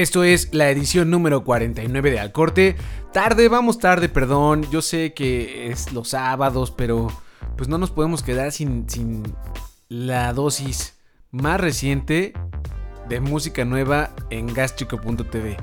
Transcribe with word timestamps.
Esto 0.00 0.24
es 0.24 0.48
la 0.54 0.70
edición 0.70 1.10
número 1.10 1.44
49 1.44 2.10
de 2.10 2.18
Al 2.18 2.32
Corte. 2.32 2.74
Tarde, 3.12 3.50
vamos 3.50 3.78
tarde, 3.78 4.08
perdón. 4.08 4.66
Yo 4.70 4.80
sé 4.80 5.12
que 5.12 5.70
es 5.70 5.92
los 5.92 6.08
sábados, 6.08 6.70
pero 6.70 7.08
pues 7.58 7.68
no 7.68 7.76
nos 7.76 7.90
podemos 7.90 8.22
quedar 8.22 8.50
sin, 8.50 8.88
sin 8.88 9.22
la 9.90 10.32
dosis 10.32 10.94
más 11.32 11.60
reciente 11.60 12.32
de 13.10 13.20
música 13.20 13.66
nueva 13.66 14.14
en 14.30 14.46
gastrico.tv. 14.46 15.58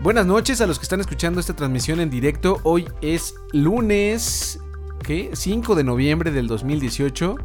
Buenas 0.00 0.24
noches 0.24 0.62
a 0.62 0.66
los 0.66 0.78
que 0.78 0.84
están 0.84 1.00
escuchando 1.00 1.38
esta 1.38 1.54
transmisión 1.54 2.00
en 2.00 2.08
directo. 2.08 2.60
Hoy 2.62 2.88
es 3.02 3.34
lunes, 3.52 4.58
¿qué? 5.02 5.32
5 5.34 5.74
de 5.74 5.84
noviembre 5.84 6.30
del 6.30 6.46
2018. 6.46 7.36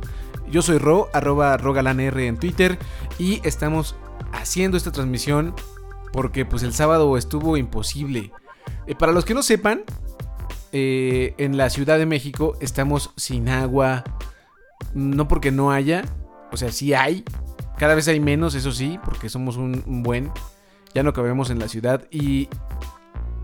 Yo 0.50 0.61
soy 0.61 0.77
Ro, 0.77 1.09
arroba 1.11 1.58
rogalanr 1.58 2.17
en 2.22 2.38
Twitter 2.38 2.80
y 3.20 3.45
estamos 3.45 3.98
haciendo 4.31 4.77
esta 4.77 4.94
transmisión 4.94 5.53
porque 6.11 6.45
pues 6.45 6.63
el 6.63 6.73
sábado 6.73 7.17
estuvo 7.17 7.58
imposible. 7.58 8.31
Eh, 8.88 8.95
para 8.95 9.11
los 9.11 9.25
que 9.25 9.33
no 9.33 9.44
sepan, 9.44 9.83
eh, 10.72 11.33
en 11.38 11.58
la 11.58 11.69
Ciudad 11.69 11.97
de 11.97 12.05
México 12.05 12.58
estamos 12.61 13.11
sin 13.17 13.49
agua, 13.49 14.03
no 14.94 15.27
porque 15.27 15.52
no 15.52 15.71
haya, 15.71 16.03
o 16.52 16.58
sea, 16.58 16.71
sí 16.71 16.94
hay, 16.94 17.23
cada 17.77 17.95
vez 17.95 18.08
hay 18.08 18.19
menos, 18.19 18.55
eso 18.55 18.71
sí, 18.71 18.99
porque 19.03 19.30
somos 19.30 19.58
un, 19.58 20.03
buen, 20.03 20.31
ya 20.94 21.03
no 21.03 21.13
cabemos 21.13 21.49
en 21.49 21.59
la 21.59 21.67
ciudad 21.67 22.08
y 22.11 22.47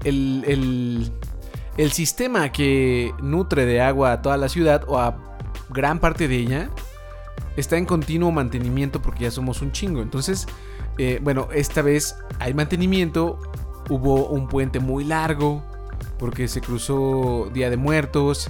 el, 0.03 0.43
el, 0.47 1.11
el 1.77 1.91
sistema 1.91 2.51
que 2.51 3.13
nutre 3.21 3.65
de 3.65 3.81
agua 3.81 4.13
a 4.13 4.21
toda 4.21 4.37
la 4.37 4.49
ciudad 4.49 4.83
o 4.87 4.99
a 4.99 5.17
gran 5.69 5.99
parte 5.99 6.27
de 6.27 6.37
ella 6.37 6.69
está 7.57 7.77
en 7.77 7.85
continuo 7.85 8.31
mantenimiento 8.31 9.01
porque 9.01 9.23
ya 9.23 9.31
somos 9.31 9.61
un 9.61 9.71
chingo. 9.71 10.01
Entonces, 10.01 10.47
eh, 10.97 11.19
bueno, 11.21 11.47
esta 11.53 11.81
vez 11.81 12.15
hay 12.39 12.53
mantenimiento. 12.53 13.39
Hubo 13.89 14.27
un 14.27 14.47
puente 14.47 14.79
muy 14.79 15.03
largo 15.03 15.63
porque 16.19 16.47
se 16.47 16.61
cruzó 16.61 17.49
Día 17.53 17.69
de 17.69 17.77
Muertos. 17.77 18.49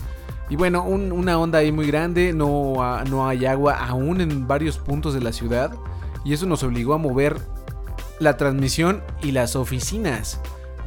Y 0.50 0.56
bueno, 0.56 0.84
una 0.84 1.38
onda 1.38 1.60
ahí 1.60 1.72
muy 1.72 1.88
grande. 1.88 2.34
No, 2.34 2.76
no 3.10 3.28
hay 3.28 3.46
agua 3.46 3.86
aún 3.86 4.22
en 4.22 4.48
varios 4.48 4.78
puntos 4.78 5.14
de 5.14 5.22
la 5.22 5.32
ciudad. 5.32 5.74
Y 6.24 6.34
eso 6.34 6.46
nos 6.46 6.64
obligó 6.64 6.94
a 6.94 6.98
mover 6.98 7.38
la 8.20 8.38
transmisión 8.38 9.04
y 9.22 9.32
las 9.32 9.56
oficinas 9.56 10.40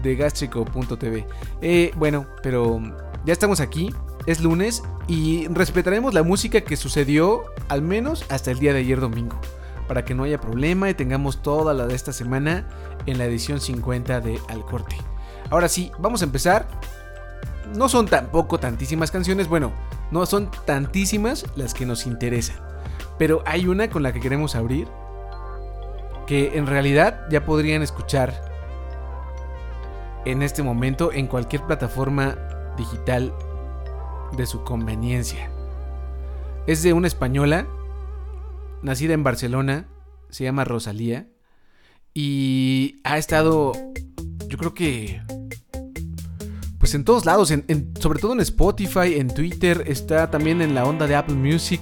de 0.03 0.17
gastrico.tv. 0.17 1.27
Eh, 1.61 1.93
bueno, 1.97 2.27
pero 2.43 2.81
ya 3.25 3.33
estamos 3.33 3.61
aquí. 3.61 3.95
Es 4.27 4.41
lunes 4.41 4.83
y 5.09 5.49
respetaremos 5.49 6.13
la 6.15 6.23
música 6.23 6.61
que 6.61 6.77
sucedió 6.77 7.45
al 7.69 7.83
menos 7.83 8.25
hasta 8.29 8.51
el 8.51 8.59
día 8.59 8.73
de 8.73 8.81
ayer 8.81 9.01
domingo, 9.01 9.41
para 9.91 10.05
que 10.05 10.15
no 10.15 10.23
haya 10.23 10.41
problema 10.41 10.89
y 10.89 10.95
tengamos 10.95 11.43
toda 11.43 11.75
la 11.75 11.89
de 11.89 11.97
esta 11.97 12.13
semana 12.13 12.65
en 13.07 13.19
la 13.19 13.25
edición 13.25 13.61
50 13.61 14.21
de 14.21 14.39
Al 14.49 14.65
Corte. 14.65 14.95
Ahora 15.51 15.67
sí, 15.67 15.91
vamos 15.99 16.23
a 16.23 16.27
empezar. 16.27 16.69
No 17.75 17.89
son 17.89 18.07
tampoco 18.07 18.61
tantísimas 18.61 19.11
canciones, 19.11 19.49
bueno, 19.49 19.73
no 20.13 20.27
son 20.27 20.49
tantísimas 20.65 21.45
las 21.57 21.75
que 21.75 21.87
nos 21.87 22.07
interesan, 22.07 22.55
pero 23.19 23.43
hay 23.47 23.67
una 23.67 23.91
con 23.91 24.05
la 24.05 24.13
que 24.13 24.21
queremos 24.21 24.55
abrir 24.55 24.87
que 26.25 26.57
en 26.57 26.69
realidad 26.69 27.27
ya 27.29 27.45
podrían 27.45 27.83
escuchar 27.83 28.49
en 30.25 30.43
este 30.43 30.63
momento 30.63 31.13
en 31.13 31.27
cualquier 31.27 31.63
plataforma 31.63 32.37
digital 32.77 33.35
de 34.37 34.47
su 34.47 34.63
conveniencia. 34.63 35.51
Es 36.69 36.85
de 36.85 36.93
una 36.93 37.09
española, 37.09 37.67
nacida 38.83 39.15
en 39.15 39.23
Barcelona, 39.23 39.89
se 40.31 40.45
llama 40.45 40.65
Rosalía, 40.65 41.29
y 42.15 43.01
ha 43.05 43.19
estado, 43.19 43.73
yo 44.49 44.59
creo 44.59 44.75
que, 44.75 45.23
pues 46.79 46.95
en 46.95 47.05
todos 47.05 47.25
lados, 47.27 47.53
sobre 48.01 48.19
todo 48.19 48.33
en 48.33 48.41
Spotify, 48.41 49.15
en 49.17 49.29
Twitter, 49.29 49.85
está 49.87 50.31
también 50.31 50.63
en 50.63 50.75
la 50.75 50.85
onda 50.85 51.07
de 51.07 51.15
Apple 51.15 51.37
Music. 51.37 51.81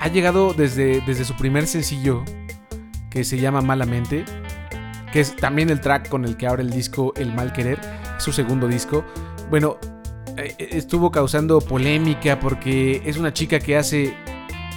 Ha 0.00 0.08
llegado 0.08 0.54
desde, 0.54 1.02
desde 1.02 1.24
su 1.24 1.36
primer 1.36 1.66
sencillo, 1.66 2.24
que 3.10 3.24
se 3.24 3.38
llama 3.38 3.60
Malamente, 3.60 4.24
que 5.12 5.20
es 5.20 5.36
también 5.36 5.68
el 5.70 5.80
track 5.80 6.08
con 6.08 6.24
el 6.24 6.36
que 6.36 6.46
abre 6.46 6.62
el 6.62 6.70
disco 6.70 7.12
El 7.16 7.34
Mal 7.34 7.52
Querer, 7.52 7.78
su 8.18 8.32
segundo 8.32 8.66
disco. 8.68 9.04
Bueno, 9.50 9.78
eh, 10.36 10.54
estuvo 10.58 11.10
causando 11.10 11.60
polémica 11.60 12.40
porque 12.40 13.02
es 13.04 13.18
una 13.18 13.32
chica 13.32 13.58
que 13.58 13.76
hace 13.76 14.14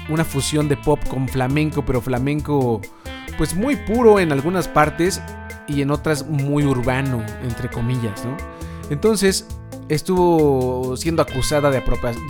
una 0.09 0.25
fusión 0.25 0.67
de 0.67 0.77
pop 0.77 0.99
con 1.07 1.27
flamenco, 1.27 1.83
pero 1.85 2.01
flamenco 2.01 2.81
pues 3.37 3.55
muy 3.55 3.75
puro 3.75 4.19
en 4.19 4.31
algunas 4.31 4.67
partes 4.67 5.21
y 5.67 5.81
en 5.81 5.91
otras 5.91 6.27
muy 6.27 6.65
urbano, 6.65 7.23
entre 7.43 7.69
comillas, 7.69 8.23
¿no? 8.25 8.37
Entonces 8.89 9.47
estuvo 9.89 10.95
siendo 10.97 11.21
acusada 11.21 11.69
de, 11.69 11.77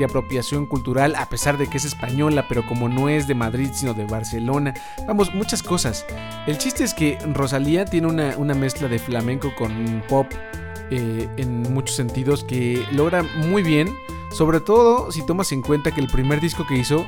apropiación 0.04 0.66
cultural 0.66 1.16
a 1.16 1.30
pesar 1.30 1.58
de 1.58 1.68
que 1.68 1.78
es 1.78 1.86
española, 1.86 2.46
pero 2.50 2.66
como 2.66 2.90
no 2.90 3.10
es 3.10 3.28
de 3.28 3.36
Madrid 3.36 3.70
sino 3.74 3.94
de 3.94 4.06
Barcelona. 4.06 4.74
Vamos, 5.08 5.34
muchas 5.34 5.64
cosas. 5.64 6.06
El 6.48 6.58
chiste 6.58 6.84
es 6.84 6.94
que 6.94 7.18
Rosalía 7.34 7.86
tiene 7.86 8.08
una, 8.08 8.54
mezcla 8.54 8.88
de 8.88 9.00
flamenco 9.00 9.54
con 9.56 10.04
pop 10.08 10.28
eh, 10.90 11.28
en 11.38 11.74
muchos 11.74 11.96
sentidos 11.96 12.44
que 12.44 12.86
logra 12.92 13.24
muy 13.24 13.64
bien, 13.64 13.94
sobre 14.32 14.60
todo 14.60 15.12
si 15.12 15.26
tomas 15.26 15.52
en 15.52 15.62
cuenta 15.62 15.92
que 15.92 16.02
el 16.02 16.08
primer 16.08 16.40
disco 16.40 16.66
que 16.68 16.78
hizo 16.78 17.06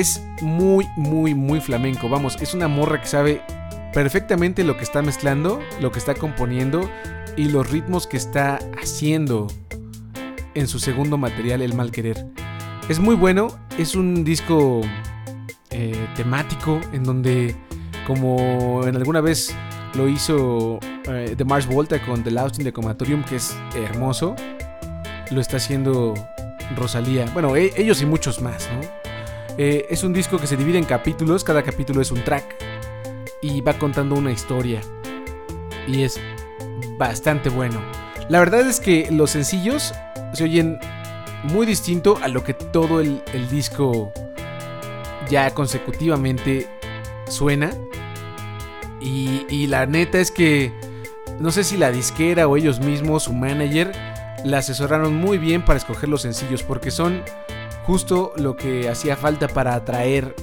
es 0.00 0.22
muy, 0.40 0.86
muy, 0.96 1.34
muy 1.34 1.60
flamenco. 1.60 2.08
Vamos, 2.08 2.40
es 2.40 2.54
una 2.54 2.68
morra 2.68 3.00
que 3.00 3.06
sabe 3.06 3.42
perfectamente 3.92 4.64
lo 4.64 4.76
que 4.76 4.84
está 4.84 5.02
mezclando, 5.02 5.60
lo 5.80 5.92
que 5.92 5.98
está 5.98 6.14
componiendo 6.14 6.88
y 7.36 7.44
los 7.46 7.70
ritmos 7.70 8.06
que 8.06 8.16
está 8.16 8.58
haciendo 8.80 9.48
en 10.54 10.68
su 10.68 10.78
segundo 10.78 11.18
material, 11.18 11.62
El 11.62 11.74
Mal 11.74 11.90
Querer. 11.90 12.26
Es 12.88 12.98
muy 12.98 13.14
bueno, 13.14 13.48
es 13.78 13.94
un 13.94 14.24
disco 14.24 14.80
eh, 15.70 16.06
temático 16.16 16.80
en 16.92 17.04
donde, 17.04 17.56
como 18.06 18.86
en 18.86 18.96
alguna 18.96 19.20
vez 19.20 19.54
lo 19.94 20.08
hizo 20.08 20.78
eh, 21.04 21.34
de 21.36 21.44
Mars 21.44 21.66
Volta 21.66 22.04
con 22.04 22.24
The 22.24 22.30
Lost 22.30 22.58
in 22.58 22.64
the 22.64 22.72
Comatorium, 22.72 23.22
que 23.24 23.36
es 23.36 23.56
hermoso. 23.74 24.34
Lo 25.30 25.40
está 25.40 25.58
haciendo 25.58 26.14
Rosalía. 26.76 27.26
Bueno, 27.32 27.56
e, 27.56 27.72
ellos 27.76 28.02
y 28.02 28.06
muchos 28.06 28.40
más, 28.40 28.68
¿no? 28.72 29.01
Eh, 29.58 29.86
es 29.90 30.02
un 30.02 30.12
disco 30.12 30.38
que 30.38 30.46
se 30.46 30.56
divide 30.56 30.78
en 30.78 30.84
capítulos, 30.84 31.44
cada 31.44 31.62
capítulo 31.62 32.00
es 32.00 32.10
un 32.10 32.24
track 32.24 32.56
y 33.42 33.60
va 33.60 33.74
contando 33.74 34.14
una 34.14 34.32
historia. 34.32 34.80
Y 35.86 36.02
es 36.02 36.18
bastante 36.96 37.50
bueno. 37.50 37.80
La 38.28 38.38
verdad 38.38 38.60
es 38.66 38.80
que 38.80 39.08
los 39.10 39.30
sencillos 39.30 39.92
se 40.32 40.44
oyen 40.44 40.78
muy 41.42 41.66
distinto 41.66 42.18
a 42.22 42.28
lo 42.28 42.44
que 42.44 42.54
todo 42.54 43.00
el, 43.00 43.22
disco 43.50 44.12
ya 45.28 45.52
consecutivamente 45.52 46.68
suena. 47.28 47.70
Y, 49.00 49.44
y, 49.48 49.66
la 49.66 49.84
neta 49.86 50.20
es 50.20 50.30
que 50.30 50.72
no 51.40 51.50
sé 51.50 51.64
si 51.64 51.76
la 51.76 51.90
disquera 51.90 52.46
o 52.46 52.56
ellos 52.56 52.78
mismos, 52.78 53.24
su 53.24 53.32
manager, 53.32 53.90
la 54.44 54.58
asesoraron 54.58 55.14
muy 55.14 55.38
bien 55.38 55.64
para 55.64 55.78
escoger 55.78 56.08
los 56.08 56.22
sencillos 56.22 56.62
porque 56.62 56.92
son 56.92 57.22
justo 57.84 58.32
lo 58.36 58.56
que 58.56 58.88
hacía 58.88 59.16
falta 59.16 59.48
para 59.48 59.74
atraer, 59.74 60.34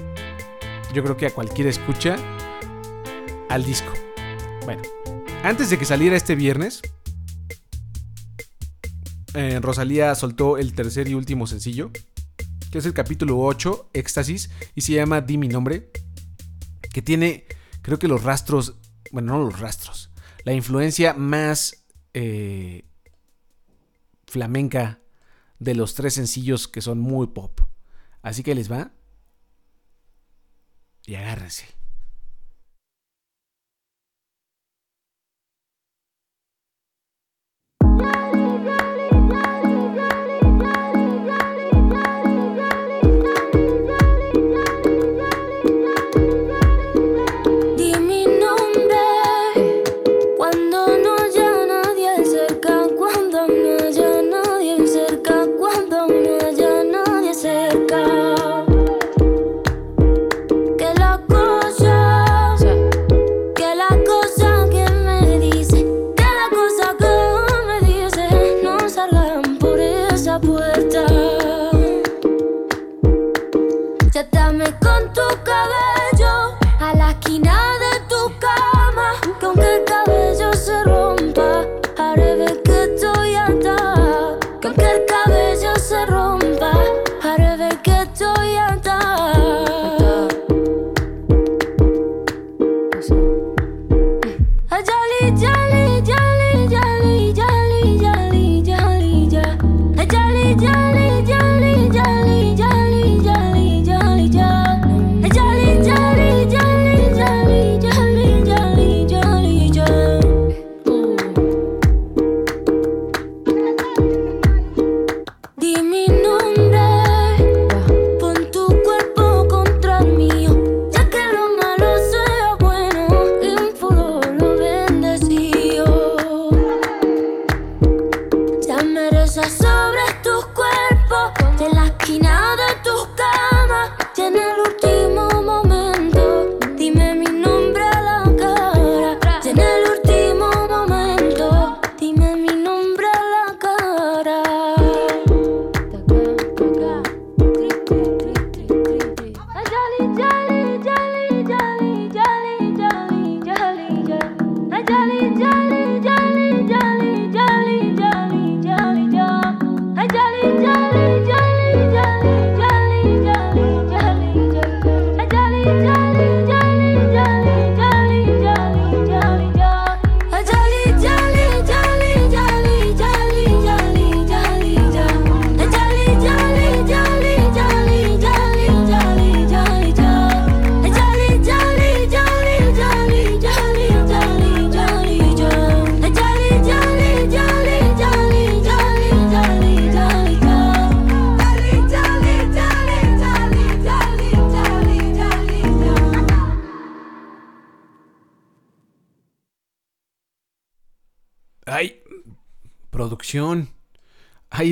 yo 0.94 1.04
creo 1.04 1.18
que 1.18 1.28
a 1.28 1.32
cualquier 1.32 1.68
escucha, 1.68 2.16
al 3.50 3.66
disco. 3.66 3.92
Bueno, 4.66 4.84
antes 5.44 5.70
de 5.70 5.78
que 5.78 5.86
saliera 5.86 6.16
este 6.16 6.36
viernes, 6.36 6.82
eh, 9.34 9.60
Rosalía 9.62 10.14
soltó 10.16 10.58
el 10.58 10.74
tercer 10.74 11.08
y 11.08 11.14
último 11.14 11.48
sencillo, 11.48 11.92
que 12.72 12.78
es 12.78 12.86
el 12.86 12.94
capítulo 12.94 13.40
8, 13.40 13.92
Éxtasis, 13.94 14.50
y 14.76 14.82
se 14.82 14.94
llama 14.94 15.22
Di 15.22 15.38
mi 15.38 15.48
nombre, 15.48 15.92
que 16.94 17.02
tiene, 17.02 17.46
creo 17.82 18.00
que 18.00 18.08
los 18.08 18.24
rastros, 18.24 18.76
bueno, 19.12 19.34
no 19.34 19.46
los 19.46 19.60
rastros, 19.60 20.12
la 20.44 20.54
influencia 20.54 21.14
más 21.14 21.86
eh, 22.14 22.86
flamenca 24.28 24.99
de 25.60 25.76
los 25.76 25.94
tres 25.94 26.16
sencillos 26.16 26.68
que 26.68 26.82
son 26.82 27.00
muy 27.00 27.28
pop. 27.28 27.62
Así 28.22 28.44
que 28.44 28.56
les 28.56 28.72
va. 28.72 28.92
Y 31.06 31.16
agárrense. 31.16 31.79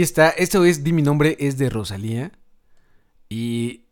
Está. 0.07 0.29
Esto 0.29 0.65
es 0.65 0.83
Di 0.83 0.93
mi 0.93 1.01
nombre, 1.01 1.35
es 1.39 1.57
de 1.57 1.69
Rosalía. 1.69 2.31
Y 3.29 3.83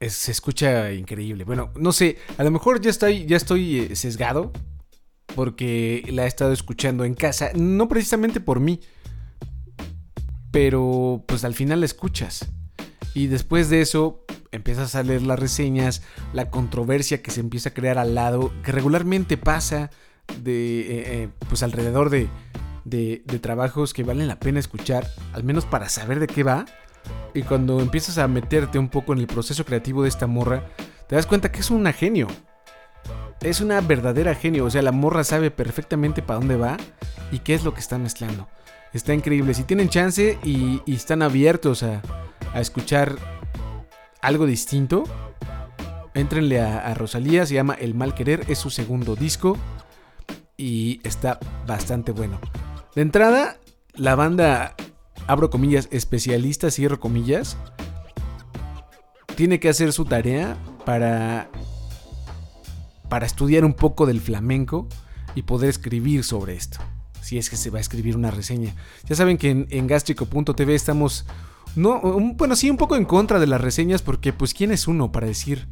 se 0.00 0.32
escucha 0.32 0.92
increíble. 0.92 1.44
Bueno, 1.44 1.70
no 1.76 1.92
sé, 1.92 2.16
a 2.38 2.44
lo 2.44 2.50
mejor 2.50 2.80
ya 2.80 2.90
estoy, 2.90 3.26
ya 3.26 3.36
estoy 3.36 3.80
eh, 3.80 3.96
sesgado. 3.96 4.52
Porque 5.34 6.02
la 6.08 6.24
he 6.24 6.26
estado 6.26 6.52
escuchando 6.52 7.04
en 7.04 7.14
casa. 7.14 7.50
No 7.54 7.88
precisamente 7.88 8.40
por 8.40 8.58
mí. 8.58 8.80
Pero 10.50 11.22
pues 11.28 11.44
al 11.44 11.54
final 11.54 11.80
la 11.80 11.86
escuchas. 11.86 12.48
Y 13.14 13.26
después 13.26 13.68
de 13.70 13.80
eso 13.80 14.24
empiezas 14.52 14.94
a 14.94 15.02
leer 15.02 15.22
las 15.22 15.38
reseñas, 15.38 16.02
la 16.32 16.50
controversia 16.50 17.22
que 17.22 17.30
se 17.30 17.40
empieza 17.40 17.68
a 17.68 17.74
crear 17.74 17.98
al 17.98 18.14
lado, 18.14 18.52
que 18.64 18.72
regularmente 18.72 19.36
pasa 19.36 19.90
de, 20.42 20.80
eh, 20.80 20.86
eh, 20.88 21.28
pues 21.48 21.62
alrededor 21.62 22.10
de, 22.10 22.28
de, 22.84 23.22
trabajos 23.40 23.94
que 23.94 24.04
valen 24.04 24.28
la 24.28 24.38
pena 24.38 24.60
escuchar, 24.60 25.06
al 25.32 25.44
menos 25.44 25.64
para 25.66 25.88
saber 25.88 26.20
de 26.20 26.26
qué 26.26 26.42
va. 26.42 26.66
Y 27.34 27.42
cuando 27.42 27.80
empiezas 27.80 28.18
a 28.18 28.28
meterte 28.28 28.78
un 28.78 28.88
poco 28.88 29.12
en 29.12 29.20
el 29.20 29.26
proceso 29.26 29.64
creativo 29.64 30.02
de 30.02 30.08
esta 30.08 30.26
morra, 30.26 30.64
te 31.08 31.16
das 31.16 31.26
cuenta 31.26 31.50
que 31.50 31.60
es 31.60 31.70
una 31.70 31.92
genio. 31.92 32.26
Es 33.40 33.60
una 33.60 33.80
verdadera 33.80 34.34
genio. 34.34 34.66
O 34.66 34.70
sea, 34.70 34.82
la 34.82 34.92
morra 34.92 35.24
sabe 35.24 35.50
perfectamente 35.50 36.22
para 36.22 36.40
dónde 36.40 36.56
va 36.56 36.76
y 37.32 37.38
qué 37.38 37.54
es 37.54 37.64
lo 37.64 37.72
que 37.72 37.80
está 37.80 37.98
mezclando. 37.98 38.48
Está 38.92 39.14
increíble. 39.14 39.54
Si 39.54 39.64
tienen 39.64 39.88
chance 39.88 40.38
y, 40.44 40.82
están 40.86 41.22
abiertos 41.22 41.82
a, 41.82 42.02
escuchar 42.54 43.16
algo 44.20 44.44
distinto, 44.46 45.04
entrenle 46.14 46.60
a, 46.60 46.80
a 46.80 46.94
Rosalía. 46.94 47.46
Se 47.46 47.54
llama 47.54 47.74
El 47.74 47.94
Mal 47.94 48.14
Querer. 48.14 48.44
Es 48.48 48.58
su 48.58 48.70
segundo 48.70 49.16
disco. 49.16 49.56
Y 50.56 51.00
está 51.04 51.38
bastante 51.66 52.12
bueno. 52.12 52.38
De 52.94 53.02
entrada, 53.02 53.58
la 53.94 54.14
banda, 54.16 54.74
abro 55.26 55.50
comillas, 55.50 55.88
especialista, 55.92 56.70
cierro 56.70 56.98
comillas, 56.98 57.56
tiene 59.36 59.60
que 59.60 59.68
hacer 59.68 59.92
su 59.92 60.04
tarea 60.04 60.56
para, 60.84 61.48
para 63.08 63.26
estudiar 63.26 63.64
un 63.64 63.74
poco 63.74 64.06
del 64.06 64.20
flamenco 64.20 64.88
y 65.34 65.42
poder 65.42 65.70
escribir 65.70 66.24
sobre 66.24 66.56
esto. 66.56 66.78
Si 67.20 67.38
es 67.38 67.48
que 67.48 67.56
se 67.56 67.70
va 67.70 67.78
a 67.78 67.80
escribir 67.80 68.16
una 68.16 68.30
reseña. 68.30 68.74
Ya 69.08 69.14
saben 69.14 69.38
que 69.38 69.50
en, 69.50 69.66
en 69.70 69.86
gastrico.tv 69.86 70.74
estamos, 70.74 71.26
no, 71.76 72.00
bueno, 72.34 72.56
sí, 72.56 72.70
un 72.70 72.76
poco 72.76 72.96
en 72.96 73.04
contra 73.04 73.38
de 73.38 73.46
las 73.46 73.60
reseñas 73.60 74.02
porque 74.02 74.32
pues 74.32 74.52
quién 74.52 74.72
es 74.72 74.88
uno 74.88 75.12
para 75.12 75.28
decir 75.28 75.68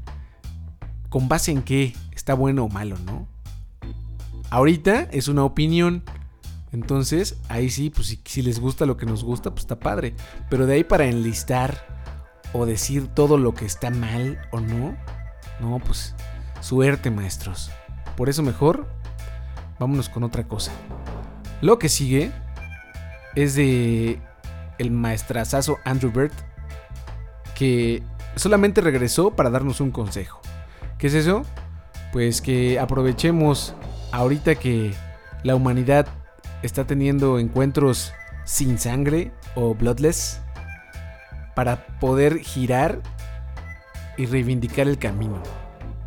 con 1.09 1.29
base 1.29 1.51
en 1.51 1.63
qué 1.63 1.95
está 2.15 2.35
bueno 2.35 2.65
o 2.65 2.69
malo, 2.69 2.97
¿no? 3.05 3.27
Ahorita 4.51 5.09
es 5.11 5.29
una 5.29 5.45
opinión 5.45 6.05
entonces, 6.73 7.39
ahí 7.49 7.71
sí, 7.71 7.91
pues 7.91 8.19
si, 8.25 8.43
les 8.43 8.61
gusta 8.61 8.87
lo 8.87 8.97
que 8.97 9.07
nos 9.07 9.25
gusta, 9.25 9.51
pues 9.51 9.61
está 9.61 9.79
padre. 9.79 10.15
Pero 10.51 10.67
de 10.67 10.75
ahí 10.75 10.85
para 10.85 11.07
enlistar 11.07 11.99
o 12.53 12.67
decir 12.67 13.09
todo 13.09 13.39
lo 13.39 13.55
que 13.55 13.65
está 13.65 13.91
mal 13.91 14.39
o 14.53 14.61
no, 14.61 14.97
no, 15.61 15.79
pues 15.79 16.15
suerte, 16.61 17.11
maestros. 17.11 17.71
Por 18.17 18.29
eso 18.29 18.43
mejor, 18.43 18.87
vámonos 19.79 20.09
con 20.09 20.25
otra 20.25 20.45
cosa. 20.45 20.73
Lo 21.63 21.79
que 21.79 21.89
sigue 21.89 22.33
es 23.35 23.55
de 23.55 24.21
el 24.79 24.91
maestrazazo 24.91 25.79
Andrew 25.85 26.13
Bird, 26.13 26.33
que 27.55 28.03
solamente 28.37 28.81
regresó 28.81 29.31
para 29.31 29.51
darnos 29.51 29.81
un 29.81 29.91
consejo. 29.91 30.41
¿Qué 30.99 31.07
es 31.07 31.15
eso? 31.15 31.43
Pues 32.13 32.41
que 32.41 32.79
aprovechemos 32.79 33.75
ahorita 34.13 34.55
que 34.55 34.95
la 35.43 35.55
humanidad 35.55 36.07
está 36.63 36.87
teniendo 36.87 37.39
encuentros 37.39 38.13
sin 38.45 38.79
sangre 38.79 39.31
o 39.55 39.75
bloodless 39.75 40.41
para 41.55 41.87
poder 41.99 42.39
girar 42.39 43.01
y 44.17 44.27
reivindicar 44.27 44.89
el 44.89 44.99
camino. 44.99 45.43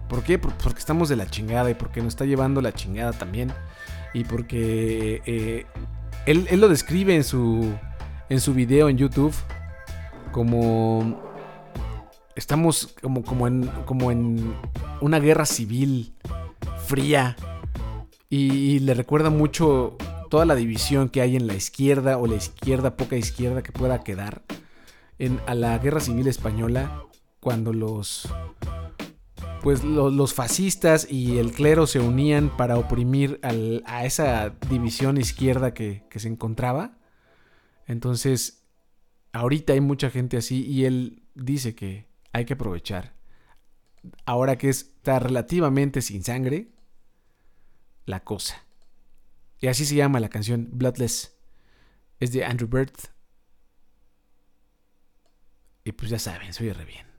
¿Por 0.10 0.24
qué? 0.24 0.38
Porque 0.38 0.80
estamos 0.80 1.08
de 1.08 1.16
la 1.16 1.28
chingada 1.28 1.70
y 1.70 1.74
porque 1.74 2.02
nos 2.02 2.10
está 2.10 2.26
llevando 2.26 2.62
la 2.62 2.74
chingada 2.74 3.14
también. 3.14 3.54
Y 4.14 4.26
porque 4.26 5.22
eh, 5.26 5.66
él, 6.26 6.48
lo 6.60 6.68
describe 6.68 7.16
en 7.16 7.24
su, 7.24 7.74
en 8.30 8.42
su 8.42 8.54
video 8.54 8.90
en 8.90 8.98
YouTube 8.98 9.34
como 10.34 11.22
estamos 12.36 12.96
como, 13.02 13.24
como, 13.24 13.48
en, 13.48 13.68
como 13.86 14.12
en 14.12 14.56
una 15.00 15.20
guerra 15.20 15.46
civil 15.46 16.14
fría. 16.86 17.36
y 18.30 18.80
le 18.80 18.94
recuerda 18.94 19.30
mucho 19.30 19.98
toda 20.32 20.46
la 20.46 20.56
división 20.56 21.10
que 21.10 21.20
hay 21.20 21.36
en 21.36 21.46
la 21.46 21.56
izquierda 21.56 22.18
o 22.18 22.26
la 22.26 22.36
izquierda, 22.36 22.96
poca 22.96 23.18
izquierda 23.18 23.62
que 23.62 23.74
pueda 23.74 24.02
quedar 24.02 24.44
en, 25.20 25.42
a 25.46 25.54
la 25.54 25.78
guerra 25.78 26.00
civil 26.00 26.26
española 26.28 27.04
cuando 27.42 27.74
los 27.74 28.34
pues 29.62 29.84
los 29.84 30.34
fascistas 30.34 31.06
y 31.12 31.38
el 31.38 31.52
clero 31.52 31.86
se 31.86 32.00
unían 32.00 32.50
para 32.56 32.78
oprimir 32.78 33.40
a 33.86 34.06
esa 34.06 34.56
división 34.70 35.18
izquierda 35.18 35.74
que, 35.76 36.04
que 36.10 36.20
se 36.20 36.30
encontraba. 36.30 36.98
Entonces, 37.86 38.64
ahorita 39.34 39.74
hay 39.74 39.82
mucha 39.82 40.10
gente 40.10 40.38
así 40.38 40.66
y 40.66 40.86
él 40.86 41.24
dice 41.36 41.76
que 41.76 42.08
hay 42.32 42.46
que 42.46 42.54
aprovechar. 42.54 43.14
Ahora 44.26 44.58
que 44.58 44.70
está 44.70 45.20
relativamente 45.20 46.02
sin 46.02 46.24
sangre, 46.24 46.72
la 48.06 48.22
cosa. 48.22 48.64
Y 49.62 49.68
así 49.68 49.86
se 49.86 49.96
llama 49.96 50.20
la 50.20 50.30
canción 50.30 50.70
Bloodless. 50.72 51.38
Es 52.20 52.34
de 52.34 52.44
Andrew 52.44 52.68
Bird. 52.68 52.92
Y 55.84 55.92
pues 55.92 56.10
ya 56.12 56.20
saben, 56.20 56.52
soy 56.54 56.72
re 56.72 56.84
bien. 56.84 57.11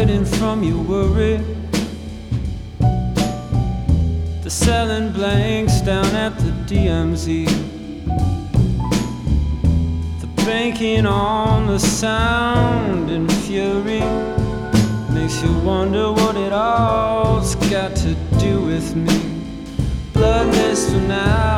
Hiding 0.00 0.24
from 0.24 0.62
your 0.62 0.82
worry. 0.82 1.36
the 4.42 4.48
selling 4.48 5.12
blanks 5.12 5.82
down 5.82 6.06
at 6.16 6.38
the 6.38 6.52
DMZ. 6.64 7.44
The 10.22 10.26
banking 10.46 11.04
on 11.04 11.66
the 11.66 11.78
sound 11.78 13.10
and 13.10 13.30
fury. 13.44 14.00
Makes 15.12 15.42
you 15.42 15.52
wonder 15.58 16.10
what 16.12 16.34
it 16.34 16.54
all's 16.54 17.54
got 17.68 17.94
to 17.96 18.14
do 18.38 18.62
with 18.62 18.96
me. 18.96 19.20
Bloodless 20.14 20.90
for 20.90 21.00
now. 21.00 21.49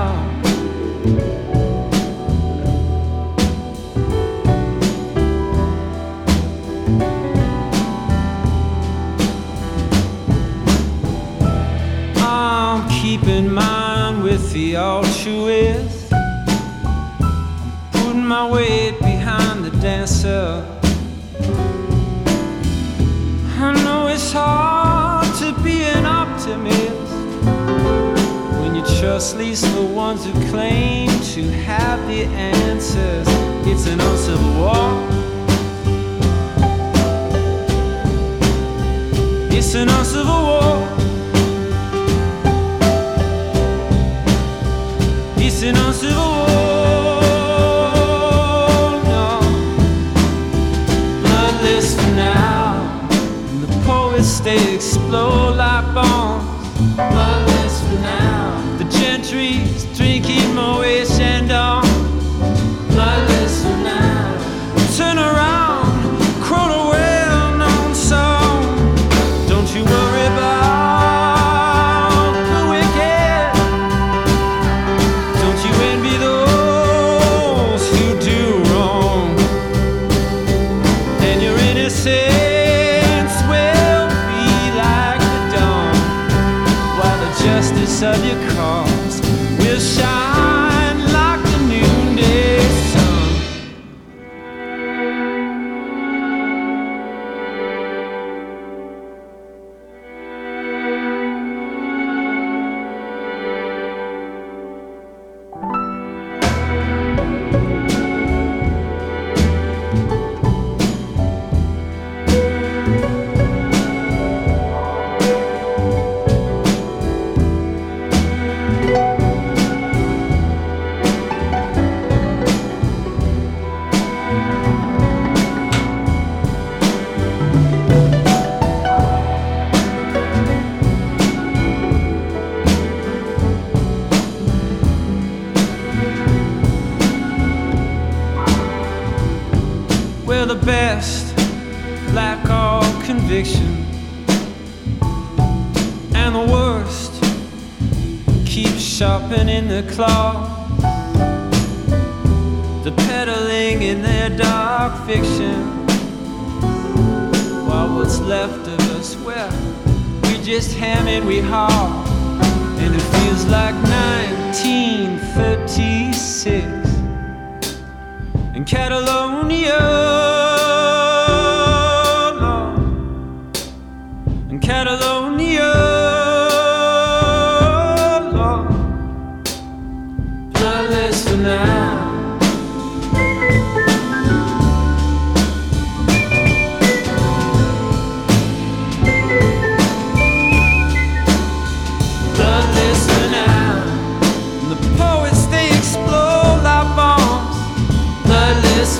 least 29.30 29.64
the 29.74 29.82
ones 29.82 30.26
who 30.26 30.32
claim 30.50 31.08
to 31.34 31.42
have 31.64 32.00
the 32.08 32.24
answers. 32.24 33.26
It's 33.66 33.86
an 33.86 34.00
uncivil 34.00 34.52
war. 34.60 34.90
It's 39.56 39.74
an 39.74 39.88
uncivil 39.88 40.42
war. 40.50 40.88
It's 45.36 45.62
an 45.62 45.76
uncivil 45.76 46.16
war. 46.16 46.62
stay 54.22 54.74
explode 54.74 55.56
like 55.56 55.94
bombs. 55.94 56.21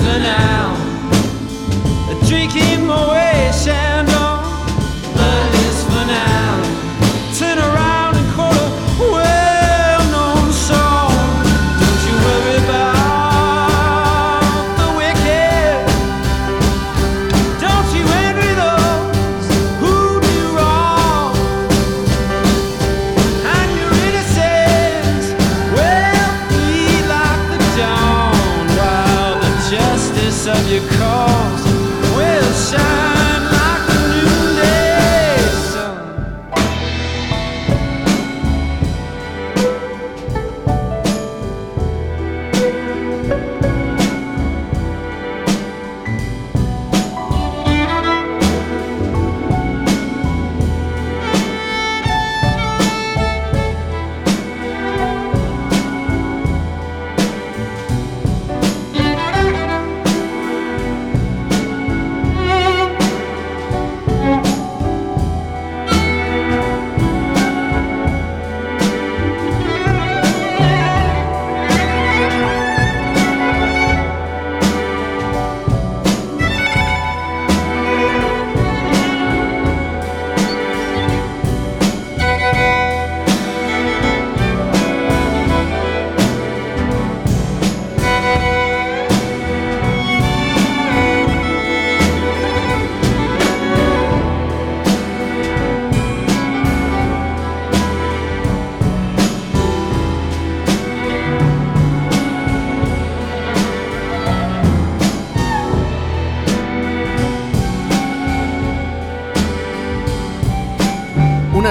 the 0.03 0.19
night. 0.19 0.32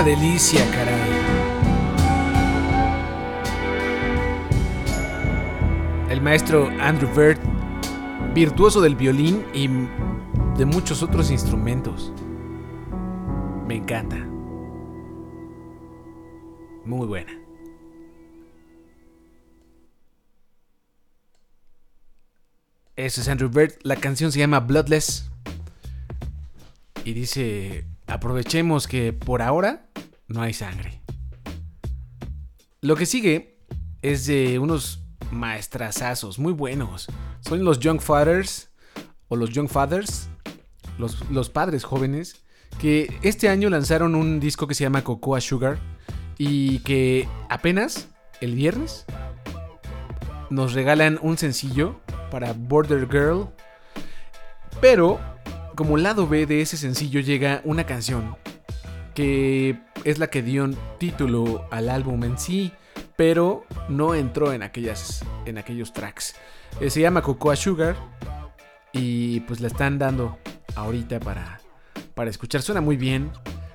Delicia, 0.05 0.69
caray. 0.73 1.01
El 6.11 6.21
maestro 6.21 6.69
Andrew 6.81 7.09
Bird, 7.15 7.39
virtuoso 8.35 8.81
del 8.81 8.97
violín 8.97 9.47
y 9.55 9.69
de 10.59 10.67
muchos 10.67 11.05
otros 11.05 11.31
instrumentos. 11.31 12.13
Me 13.69 13.77
encanta. 13.77 14.17
Muy 16.85 17.07
buena. 17.07 17.33
Ese 22.97 23.21
es 23.21 23.29
Andrew 23.29 23.51
Bird. 23.51 23.75
La 23.83 23.95
canción 23.95 24.33
se 24.33 24.41
llama 24.41 24.59
Bloodless. 24.59 25.31
Y 27.05 27.13
dice, 27.13 27.85
aprovechemos 28.09 28.89
que 28.89 29.13
por 29.13 29.43
ahora 29.43 29.87
no 30.33 30.43
hay 30.43 30.53
sangre. 30.53 31.03
Lo 32.81 32.97
que 32.97 33.07
sigue 33.07 33.59
es 34.03 34.27
de 34.27 34.59
unos 34.59 35.05
maestrazazos 35.31 36.39
muy 36.39 36.53
buenos. 36.53 37.07
Son 37.41 37.65
los 37.65 37.79
Young 37.79 38.01
Fathers 38.01 38.71
o 39.29 39.37
los 39.37 39.51
Young 39.51 39.69
Fathers, 39.69 40.29
los, 40.99 41.29
los 41.31 41.49
padres 41.49 41.85
jóvenes, 41.85 42.45
que 42.79 43.15
este 43.23 43.49
año 43.49 43.71
lanzaron 43.71 44.15
un 44.15 44.41
disco 44.41 44.67
que 44.67 44.75
se 44.75 44.85
llama 44.85 45.05
Cocoa 45.05 45.41
Sugar 45.41 45.79
y 46.39 46.81
que 46.81 47.29
apenas 47.49 48.09
el 48.41 48.55
viernes 48.55 49.05
nos 50.51 50.73
regalan 50.73 51.19
un 51.23 51.39
sencillo 51.39 52.01
para 52.31 52.53
Border 52.53 53.09
Girl. 53.09 53.49
Pero 54.81 55.21
como 55.77 55.97
lado 55.97 56.27
B 56.27 56.47
de 56.47 56.61
ese 56.61 56.77
sencillo 56.77 57.21
llega 57.21 57.61
una 57.65 57.87
canción 57.87 58.37
que 59.15 59.81
es 60.05 60.19
la 60.19 60.29
que 60.29 60.43
dio 60.43 60.69
título 60.99 61.67
al 61.71 61.89
álbum 61.89 62.25
en 62.25 62.39
sí, 62.39 62.73
pero 63.17 63.65
no 63.89 64.15
entró 64.15 64.53
en, 64.53 64.63
aquellas, 64.63 65.25
en 65.47 65.59
aquellos 65.59 65.93
tracks. 65.93 66.35
Eh, 66.81 66.91
se 66.91 67.01
llama 67.01 67.23
Cocoa 67.23 67.57
Sugar 67.57 67.97
y 68.93 69.41
pues 69.41 69.61
la 69.61 69.69
están 69.69 69.99
dando 69.99 70.39
ahorita 70.75 71.21
para, 71.21 71.61
para 72.15 72.31
escuchar. 72.31 72.63
Suena 72.63 72.81
muy 72.81 72.97
bien. 72.97 73.31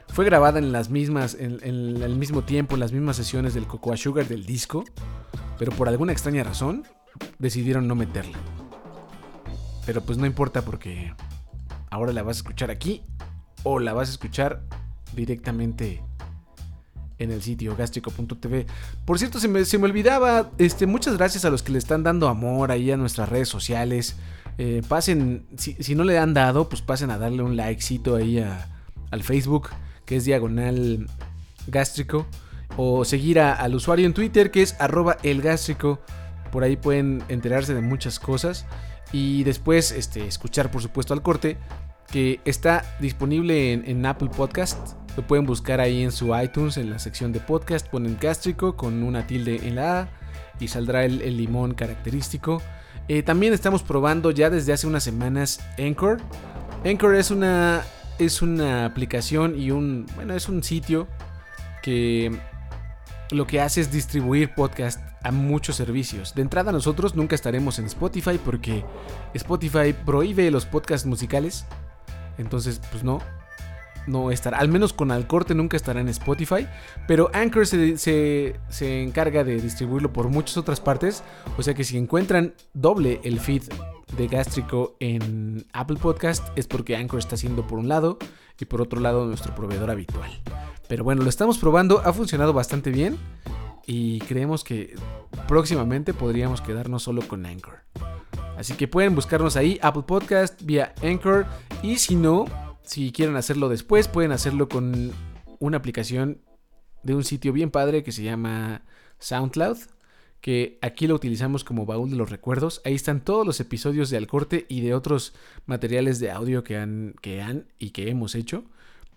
Fue 0.10 0.26
grabada 0.26 0.58
en 0.58 0.72
las 0.72 0.90
mismas, 0.90 1.36
en, 1.36 1.60
en 1.62 2.02
el 2.02 2.16
mismo 2.16 2.44
tiempo, 2.44 2.76
en 2.76 2.80
las 2.80 2.92
mismas 2.92 3.18
sesiones 3.18 3.54
del 3.54 3.68
Cocoa 3.68 3.98
Sugar 3.98 4.28
del 4.28 4.46
disco, 4.46 4.84
pero 5.60 5.72
por 5.72 5.88
alguna 5.88 6.12
extraña 6.12 6.44
razón 6.44 6.88
decidieron 7.38 7.88
no 7.88 7.96
meterla. 7.96 8.38
Pero 9.86 10.02
pues 10.02 10.18
no 10.18 10.26
importa 10.26 10.64
porque 10.64 11.14
ahora 11.92 12.12
la 12.14 12.24
vas 12.24 12.38
a 12.38 12.40
escuchar 12.40 12.72
aquí 12.72 13.04
o 13.64 13.80
la 13.80 13.94
vas 13.94 14.10
a 14.10 14.12
escuchar 14.12 14.64
directamente 15.18 16.02
en 17.20 17.32
el 17.32 17.42
sitio 17.42 17.76
gástrico.tv. 17.76 18.66
Por 19.06 19.20
cierto, 19.20 19.40
se 19.40 19.48
me, 19.48 19.86
olvidaba, 19.86 20.52
este, 20.58 20.86
muchas 20.86 21.18
gracias 21.18 21.46
a 21.46 21.50
los 21.50 21.64
que 21.64 21.72
le 21.72 21.80
están 21.80 22.04
dando 22.04 22.30
amor 22.30 22.72
ahí 22.72 22.92
a 22.92 22.98
nuestras 22.98 23.28
redes 23.28 23.50
sociales. 23.50 24.16
Eh, 24.58 24.82
pasen, 24.88 25.46
si, 25.58 25.96
no 25.96 26.04
le 26.04 26.18
han 26.18 26.34
dado, 26.34 26.70
pues 26.70 26.82
pasen 26.82 27.12
a 27.12 27.18
darle 27.18 27.44
un 27.44 27.56
likecito 27.56 28.16
ahí 28.16 28.44
al 29.12 29.24
Facebook, 29.24 29.70
que 30.06 30.16
es 30.16 30.26
diagonal 30.26 31.08
gástrico. 31.68 32.26
O 32.76 33.06
seguir 33.06 33.40
al 33.40 33.74
usuario 33.74 34.06
en 34.06 34.14
Twitter, 34.14 34.52
que 34.52 34.62
es 34.62 34.76
arroba 34.80 35.18
elgástrico. 35.24 36.00
Por 36.52 36.64
ahí 36.64 36.78
pueden 36.78 37.24
enterarse 37.28 37.74
de 37.74 37.82
muchas 37.82 38.20
cosas. 38.20 38.66
Y 39.12 39.44
después 39.44 39.92
este, 39.92 40.28
escuchar, 40.28 40.70
por 40.70 40.82
supuesto, 40.82 41.14
al 41.14 41.24
corte, 41.24 41.58
que 42.12 42.40
está 42.46 42.84
disponible 43.00 43.74
en, 43.74 44.06
Apple 44.06 44.30
Podcast. 44.30 44.96
Lo 45.18 45.26
pueden 45.26 45.48
buscar 45.48 45.82
ahí 45.82 46.04
en 46.04 46.12
su 46.12 46.38
iTunes, 46.38 46.78
en 46.78 46.92
la 46.92 47.00
sección 47.00 47.34
de 47.34 47.40
podcast. 47.40 47.88
Ponen 47.88 48.20
gástrico 48.22 48.78
con 48.78 49.02
una 49.02 49.26
tilde 49.26 49.68
en 49.68 49.76
la 49.76 50.02
A 50.02 50.10
y 50.60 50.68
saldrá 50.68 51.06
el, 51.06 51.36
limón 51.36 51.74
característico. 51.74 52.62
Eh, 53.08 53.24
también 53.24 53.52
estamos 53.52 53.82
probando 53.82 54.30
ya 54.30 54.52
desde 54.52 54.74
hace 54.74 54.86
unas 54.86 55.04
semanas 55.04 55.60
Anchor. 55.80 56.20
Anchor 56.86 57.16
es 57.16 57.32
una, 57.32 57.84
es 58.20 58.44
una 58.44 58.86
aplicación 58.86 59.60
y 59.60 59.72
un, 59.72 60.06
bueno, 60.16 60.36
es 60.36 60.50
un 60.50 60.62
sitio 60.62 61.08
que 61.82 62.40
lo 63.32 63.48
que 63.48 63.60
hace 63.60 63.82
es 63.82 63.92
distribuir 63.92 64.54
podcast 64.54 65.02
a 65.24 65.32
muchos 65.32 65.76
servicios. 65.76 66.36
De 66.36 66.44
entrada 66.44 66.72
nosotros 66.72 67.16
nunca 67.16 67.34
estaremos 67.34 67.80
en 67.80 67.86
Spotify 67.86 68.40
porque 68.44 68.86
Spotify 69.34 69.96
prohíbe 70.06 70.52
los 70.52 70.68
podcasts 70.68 71.08
musicales. 71.08 71.66
Entonces, 72.38 72.80
pues 72.92 73.04
no, 73.04 73.20
no 74.08 74.32
estará. 74.32 74.58
Al 74.58 74.70
menos 74.70 74.94
con 74.94 75.12
Al 75.12 75.28
Corte 75.28 75.54
nunca 75.54 75.78
estará 75.78 76.02
en 76.02 76.10
Spotify. 76.10 76.68
Pero 77.08 77.30
Anchor 77.34 77.68
se, 77.68 77.98
se, 77.98 79.04
encarga 79.04 79.44
de 79.44 79.62
distribuirlo 79.62 80.12
por 80.12 80.30
muchas 80.30 80.58
otras 80.58 80.80
partes. 80.80 81.24
O 81.58 81.64
sea 81.64 81.74
que 81.74 81.84
si 81.84 81.98
encuentran 81.98 82.54
doble 82.74 83.20
el 83.24 83.40
feed 83.40 83.64
de 84.18 84.28
Gástrico 84.28 84.96
en 85.00 85.66
Apple 85.74 85.98
Podcast 86.02 86.48
es 86.58 86.66
porque 86.66 86.96
Anchor 86.96 87.20
está 87.20 87.36
haciendo 87.36 87.68
por 87.68 87.78
un 87.78 87.90
lado 87.90 88.18
y 88.60 88.66
por 88.66 88.82
otro 88.82 89.00
lado 89.00 89.26
nuestro 89.26 89.54
proveedor 89.54 89.92
habitual. 89.92 90.32
Pero 90.88 91.04
bueno, 91.04 91.22
lo 91.22 91.30
estamos 91.30 91.58
probando, 91.58 92.02
ha 92.04 92.14
funcionado 92.14 92.54
bastante 92.54 92.90
bien 92.90 93.18
y 93.86 94.20
creemos 94.20 94.64
que 94.64 94.96
próximamente 95.48 96.14
podríamos 96.14 96.62
quedarnos 96.62 97.04
solo 97.04 97.22
con 97.28 97.46
Anchor. 97.46 97.82
Así 98.58 98.74
que 98.74 98.88
pueden 98.88 99.14
buscarnos 99.14 99.56
ahí, 99.56 99.78
Apple 99.84 100.04
Podcast, 100.08 100.62
vía 100.64 100.94
Anchor. 101.04 101.46
Y 101.84 101.98
si 101.98 102.16
no, 102.16 102.46
si 102.88 103.12
quieren 103.12 103.36
hacerlo 103.36 103.68
después, 103.68 104.08
pueden 104.08 104.32
hacerlo 104.32 104.70
con 104.70 105.12
una 105.60 105.78
aplicación 105.78 106.42
de 107.04 107.16
un 107.16 107.26
sitio 107.26 107.52
bien 107.52 107.70
padre 107.70 108.02
que 108.02 108.14
se 108.14 108.24
llama 108.24 108.84
SoundCloud. 109.20 109.78
Que 110.40 110.80
aquí 110.82 111.08
lo 111.08 111.16
utilizamos 111.16 111.66
como 111.66 111.86
baúl 111.86 112.10
de 112.10 112.16
los 112.16 112.30
recuerdos. 112.30 112.82
Ahí 112.86 112.94
están 112.96 113.26
todos 113.26 113.46
los 113.46 113.60
episodios 113.60 114.10
de 114.10 114.18
Al 114.18 114.28
Corte 114.28 114.66
y 114.70 114.82
de 114.82 114.94
otros 114.94 115.34
materiales 115.66 116.20
de 116.20 116.32
audio 116.32 116.64
que 116.64 116.78
han, 116.78 117.16
que 117.22 117.42
han 117.42 117.68
y 117.78 117.90
que 117.90 118.10
hemos 118.10 118.36
hecho 118.36 118.64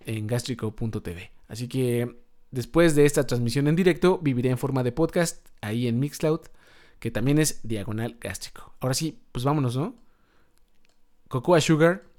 en 0.04 0.26
gastrico.tv. 0.26 1.30
Así 1.46 1.68
que 1.68 2.16
después 2.50 2.96
de 2.96 3.04
esta 3.04 3.24
transmisión 3.24 3.68
en 3.68 3.76
directo, 3.76 4.18
viviré 4.18 4.50
en 4.50 4.58
forma 4.58 4.82
de 4.82 4.90
podcast 4.90 5.46
ahí 5.60 5.86
en 5.86 6.00
Mixcloud, 6.00 6.40
que 6.98 7.12
también 7.12 7.38
es 7.38 7.60
diagonal 7.62 8.16
gástrico. 8.20 8.74
Ahora 8.80 8.94
sí, 8.94 9.20
pues 9.30 9.44
vámonos, 9.44 9.76
¿no? 9.76 9.94
Cocoa 11.28 11.60
Sugar 11.60 12.09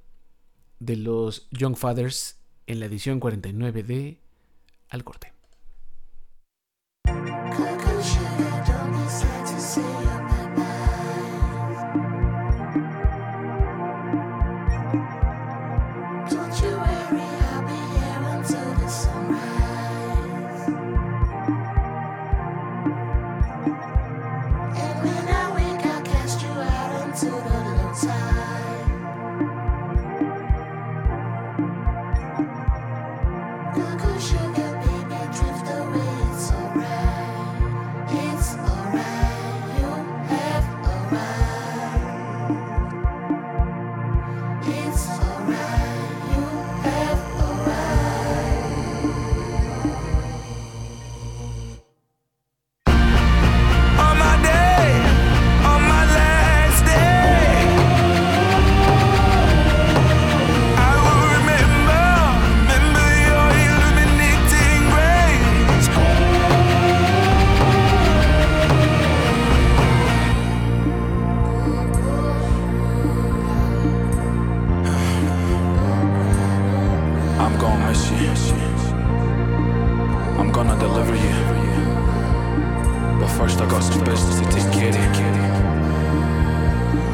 de 0.82 0.98
los 0.98 1.48
Young 1.52 1.78
Fathers 1.78 2.38
en 2.65 2.80
la 2.80 2.88
edición 2.88 3.20
49 3.20 3.84
de 3.84 4.17
Al 4.89 5.04
Corte. 5.04 5.32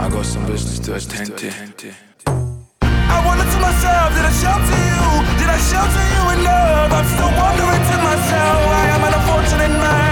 I 0.07 0.09
got 0.09 0.25
some 0.25 0.45
business 0.45 0.79
to 0.79 0.95
attend 0.95 1.37
to. 1.37 1.51
I 2.93 3.25
wonder 3.27 3.43
to 3.43 3.59
myself, 3.59 4.15
did 4.15 4.23
I 4.23 4.31
shelter 4.31 4.79
you? 4.87 5.03
Did 5.35 5.49
I 5.51 5.59
shelter 5.59 6.05
you 6.15 6.39
enough? 6.39 6.93
I'm 6.95 7.07
still 7.11 7.33
wondering 7.35 7.83
to 7.91 7.97
myself, 8.07 8.59
I 8.71 8.85
am 8.95 9.03
an 9.03 9.13
unfortunate 9.19 9.77
man. 9.83 10.06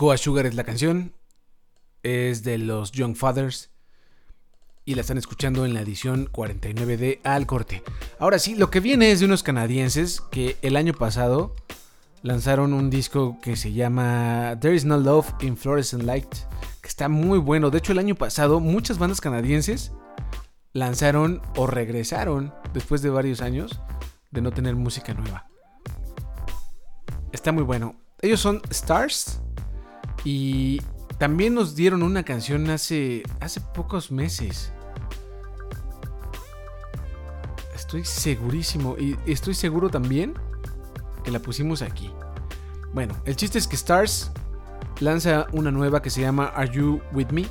Cocoa 0.00 0.16
Sugar 0.16 0.46
es 0.46 0.54
la 0.54 0.64
canción. 0.64 1.12
Es 2.02 2.42
de 2.42 2.56
los 2.56 2.90
Young 2.92 3.14
Fathers. 3.14 3.68
Y 4.86 4.94
la 4.94 5.02
están 5.02 5.18
escuchando 5.18 5.66
en 5.66 5.74
la 5.74 5.82
edición 5.82 6.26
49 6.32 6.96
de 6.96 7.20
Al 7.22 7.46
Corte. 7.46 7.82
Ahora 8.18 8.38
sí, 8.38 8.54
lo 8.54 8.70
que 8.70 8.80
viene 8.80 9.12
es 9.12 9.20
de 9.20 9.26
unos 9.26 9.42
canadienses 9.42 10.22
que 10.22 10.56
el 10.62 10.76
año 10.76 10.94
pasado 10.94 11.54
lanzaron 12.22 12.72
un 12.72 12.88
disco 12.88 13.36
que 13.42 13.56
se 13.56 13.74
llama 13.74 14.56
There 14.58 14.74
is 14.74 14.86
No 14.86 14.96
Love 14.96 15.34
in 15.42 15.58
Fluorescent 15.58 16.04
Light. 16.04 16.34
Que 16.80 16.88
está 16.88 17.10
muy 17.10 17.38
bueno. 17.38 17.68
De 17.68 17.76
hecho, 17.76 17.92
el 17.92 17.98
año 17.98 18.14
pasado 18.14 18.58
muchas 18.58 18.96
bandas 18.96 19.20
canadienses 19.20 19.92
lanzaron 20.72 21.42
o 21.56 21.66
regresaron 21.66 22.54
después 22.72 23.02
de 23.02 23.10
varios 23.10 23.42
años 23.42 23.78
de 24.30 24.40
no 24.40 24.50
tener 24.50 24.76
música 24.76 25.12
nueva. 25.12 25.50
Está 27.32 27.52
muy 27.52 27.64
bueno. 27.64 28.00
Ellos 28.22 28.40
son 28.40 28.62
Stars 28.70 29.42
y 30.24 30.80
también 31.18 31.54
nos 31.54 31.74
dieron 31.74 32.02
una 32.02 32.22
canción 32.22 32.68
hace, 32.70 33.22
hace 33.40 33.60
pocos 33.60 34.10
meses. 34.10 34.72
Estoy 37.74 38.04
segurísimo 38.04 38.96
y 38.98 39.16
estoy 39.26 39.54
seguro 39.54 39.90
también 39.90 40.34
que 41.24 41.30
la 41.30 41.40
pusimos 41.40 41.82
aquí. 41.82 42.10
Bueno, 42.92 43.14
el 43.24 43.36
chiste 43.36 43.58
es 43.58 43.66
que 43.66 43.76
Stars 43.76 44.30
lanza 45.00 45.46
una 45.52 45.70
nueva 45.70 46.02
que 46.02 46.10
se 46.10 46.20
llama 46.20 46.46
Are 46.46 46.70
You 46.70 47.00
With 47.12 47.28
Me? 47.30 47.46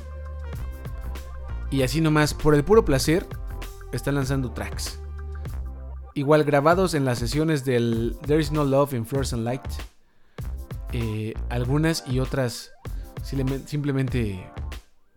Y 1.70 1.82
así 1.82 2.00
nomás, 2.00 2.34
por 2.34 2.54
el 2.54 2.64
puro 2.64 2.84
placer, 2.84 3.26
está 3.92 4.12
lanzando 4.12 4.50
tracks. 4.52 4.98
Igual 6.14 6.44
grabados 6.44 6.94
en 6.94 7.04
las 7.04 7.18
sesiones 7.18 7.64
del 7.64 8.16
There 8.26 8.40
is 8.40 8.50
No 8.50 8.64
Love 8.64 8.94
in 8.94 9.06
Flowers 9.06 9.32
and 9.32 9.44
Light. 9.44 9.62
Eh, 10.92 11.34
algunas 11.48 12.04
y 12.06 12.18
otras 12.18 12.72
simplemente 13.22 14.50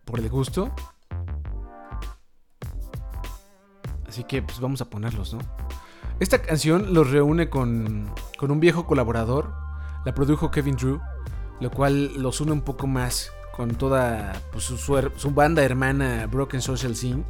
por 0.04 0.20
el 0.20 0.28
gusto. 0.28 0.72
Así 4.06 4.24
que 4.24 4.42
pues 4.42 4.60
vamos 4.60 4.80
a 4.80 4.90
ponerlos, 4.90 5.34
¿no? 5.34 5.40
Esta 6.20 6.40
canción 6.42 6.94
los 6.94 7.10
reúne 7.10 7.50
con, 7.50 8.08
con 8.38 8.52
un 8.52 8.60
viejo 8.60 8.86
colaborador. 8.86 9.52
La 10.04 10.14
produjo 10.14 10.50
Kevin 10.50 10.76
Drew, 10.76 11.00
lo 11.60 11.70
cual 11.70 12.14
los 12.22 12.40
une 12.40 12.52
un 12.52 12.60
poco 12.60 12.86
más 12.86 13.32
con 13.56 13.74
toda 13.74 14.32
pues, 14.52 14.64
su, 14.64 15.30
banda 15.32 15.64
hermana 15.64 16.26
Broken 16.26 16.60
Social 16.60 16.94
Scene. 16.94 17.24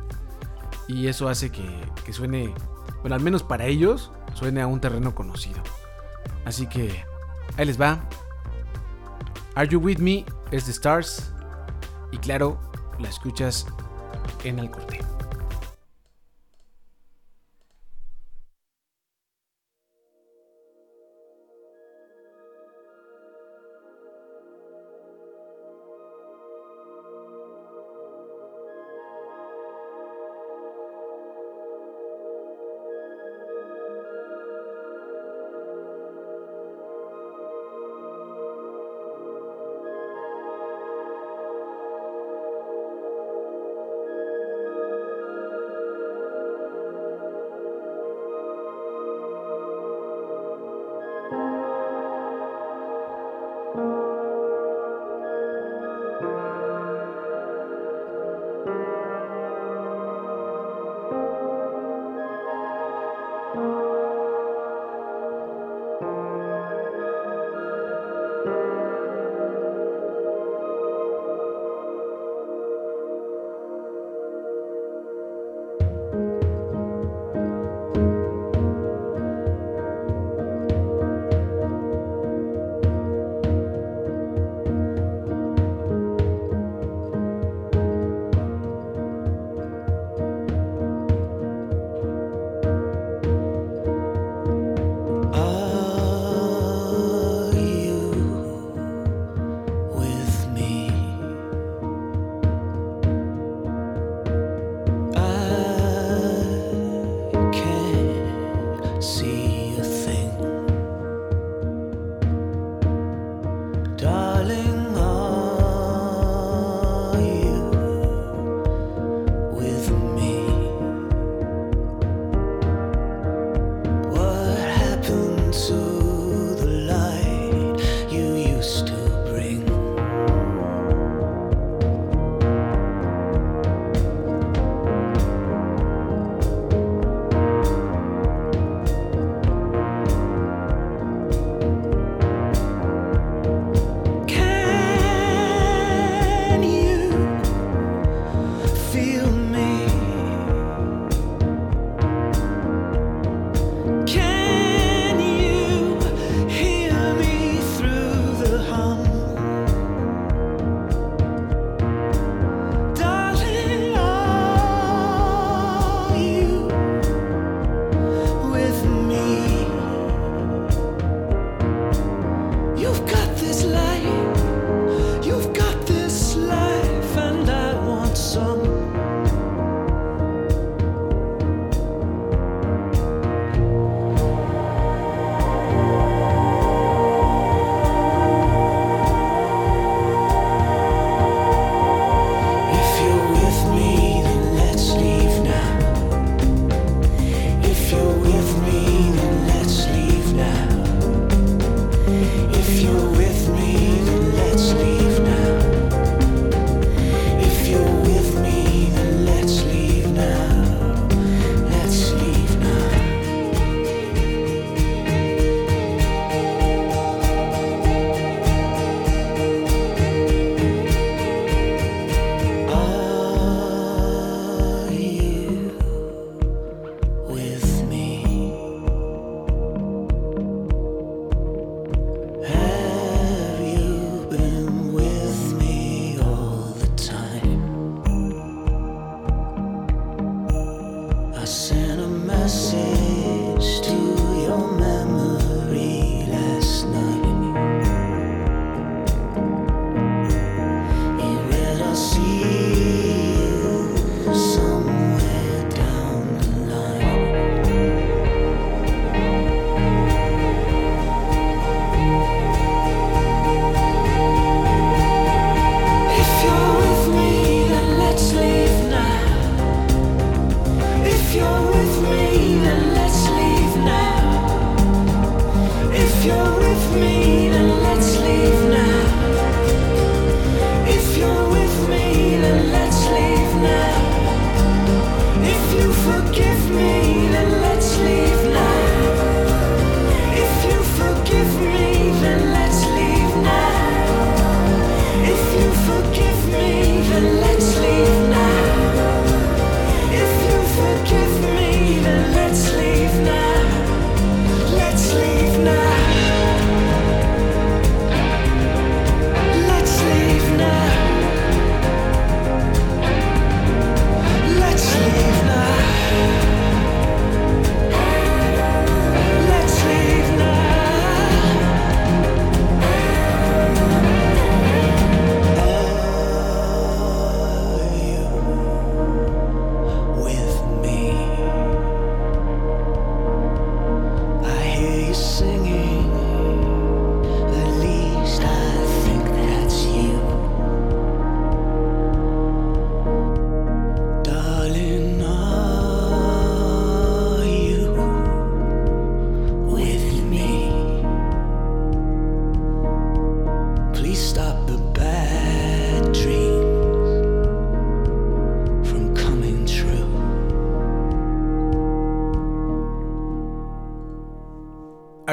Y 0.87 1.07
eso 1.07 1.29
hace 1.29 1.51
que, 1.51 1.65
que 2.05 2.13
suene, 2.13 2.53
bueno, 3.01 3.15
al 3.15 3.23
menos 3.23 3.43
para 3.43 3.65
ellos, 3.65 4.11
suene 4.35 4.61
a 4.61 4.67
un 4.67 4.81
terreno 4.81 5.15
conocido. 5.15 5.63
Así 6.45 6.67
que 6.67 7.05
ahí 7.57 7.65
les 7.65 7.81
va. 7.81 8.07
Are 9.57 9.69
You 9.69 9.79
With 9.79 9.99
Me 9.99 10.25
es 10.51 10.67
de 10.67 10.73
Stars. 10.73 11.33
Y 12.11 12.19
claro, 12.19 12.59
la 12.99 13.09
escuchas 13.09 13.67
en 14.43 14.59
el 14.59 14.71
corte. 14.71 14.99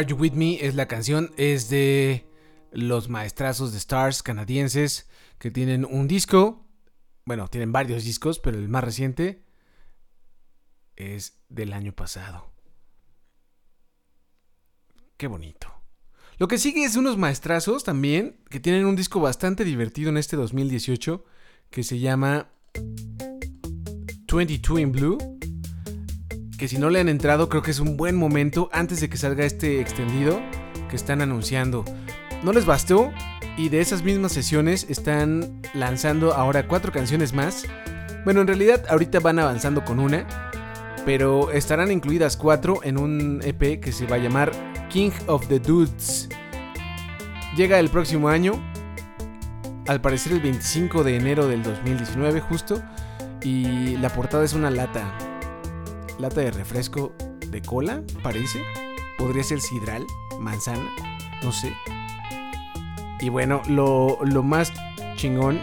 Are 0.02 0.10
You 0.10 0.16
With 0.16 0.34
Me 0.34 0.58
es 0.66 0.74
la 0.74 0.88
canción, 0.88 1.32
es 1.38 1.70
de 1.70 2.26
los 2.72 3.08
maestrazos 3.08 3.72
de 3.72 3.78
Stars 3.78 4.24
canadienses 4.24 5.08
que 5.38 5.52
tienen 5.52 5.86
un 5.86 6.08
disco, 6.08 6.66
bueno, 7.24 7.48
tienen 7.50 7.72
varios 7.72 8.04
discos, 8.04 8.40
pero 8.40 8.58
el 8.58 8.68
más 8.68 8.84
reciente 8.84 9.44
es 10.96 11.38
del 11.50 11.74
año 11.74 11.94
pasado. 11.94 12.52
Qué 15.18 15.28
bonito. 15.28 15.72
Lo 16.40 16.48
que 16.48 16.58
sigue 16.58 16.84
es 16.84 16.96
unos 16.96 17.20
maestrazos 17.20 17.84
también 17.84 18.40
que 18.50 18.60
tienen 18.60 18.88
un 18.88 18.96
disco 18.96 19.20
bastante 19.20 19.64
divertido 19.64 20.10
en 20.10 20.18
este 20.18 20.36
2018 20.36 21.24
que 21.70 21.84
se 21.84 22.00
llama 22.00 22.50
22 24.34 24.80
in 24.80 24.92
Blue. 24.94 25.41
Que 26.62 26.68
si 26.68 26.78
no 26.78 26.92
le 26.92 27.00
han 27.00 27.10
entrado 27.10 27.50
creo 27.50 27.64
que 27.64 27.72
es 27.72 27.80
un 27.80 27.98
buen 27.98 28.16
momento 28.16 28.70
antes 28.72 29.02
de 29.02 29.10
que 29.10 29.18
salga 29.18 29.46
este 29.46 29.82
extendido 29.82 30.40
que 30.92 30.96
están 30.96 31.24
anunciando. 31.24 31.84
No 32.44 32.54
les 32.54 32.68
bastó 32.68 33.12
y 33.58 33.70
de 33.70 33.82
esas 33.82 34.04
mismas 34.04 34.32
sesiones 34.32 34.86
están 34.88 35.60
lanzando 35.74 36.36
ahora 36.36 36.68
cuatro 36.68 36.92
canciones 36.92 37.34
más. 37.34 37.66
Bueno, 38.26 38.42
en 38.42 38.48
realidad 38.48 38.86
ahorita 38.90 39.20
van 39.22 39.40
avanzando 39.40 39.84
con 39.84 40.00
una, 40.00 40.52
pero 41.04 41.50
estarán 41.50 41.92
incluidas 41.92 42.38
cuatro 42.38 42.82
en 42.84 43.00
un 43.00 43.42
EP 43.44 43.80
que 43.80 43.92
se 43.92 44.06
va 44.06 44.18
a 44.18 44.20
llamar 44.20 44.52
King 44.88 45.10
of 45.26 45.48
the 45.48 45.60
Dudes. 45.60 46.30
Llega 47.58 47.80
el 47.80 47.90
próximo 47.90 48.30
año, 48.30 48.54
al 49.88 50.00
parecer 50.00 50.34
el 50.34 50.42
25 50.42 51.04
de 51.04 51.16
enero 51.16 51.48
del 51.48 51.64
2019 51.64 52.40
justo, 52.40 52.84
y 53.42 53.98
la 53.98 54.10
portada 54.10 54.44
es 54.44 54.54
una 54.54 54.70
lata, 54.70 55.12
lata 56.22 56.42
de 56.42 56.52
refresco 56.52 57.14
de 57.48 57.62
cola, 57.62 58.04
parece. 58.22 58.64
Podría 59.18 59.44
ser 59.44 59.60
sidral, 59.60 60.06
manzana, 60.40 60.90
no 61.44 61.52
sé. 61.52 61.76
Y 63.20 63.30
bueno, 63.30 63.62
lo, 63.68 64.20
lo 64.24 64.44
más 64.44 64.72
chingón, 65.16 65.60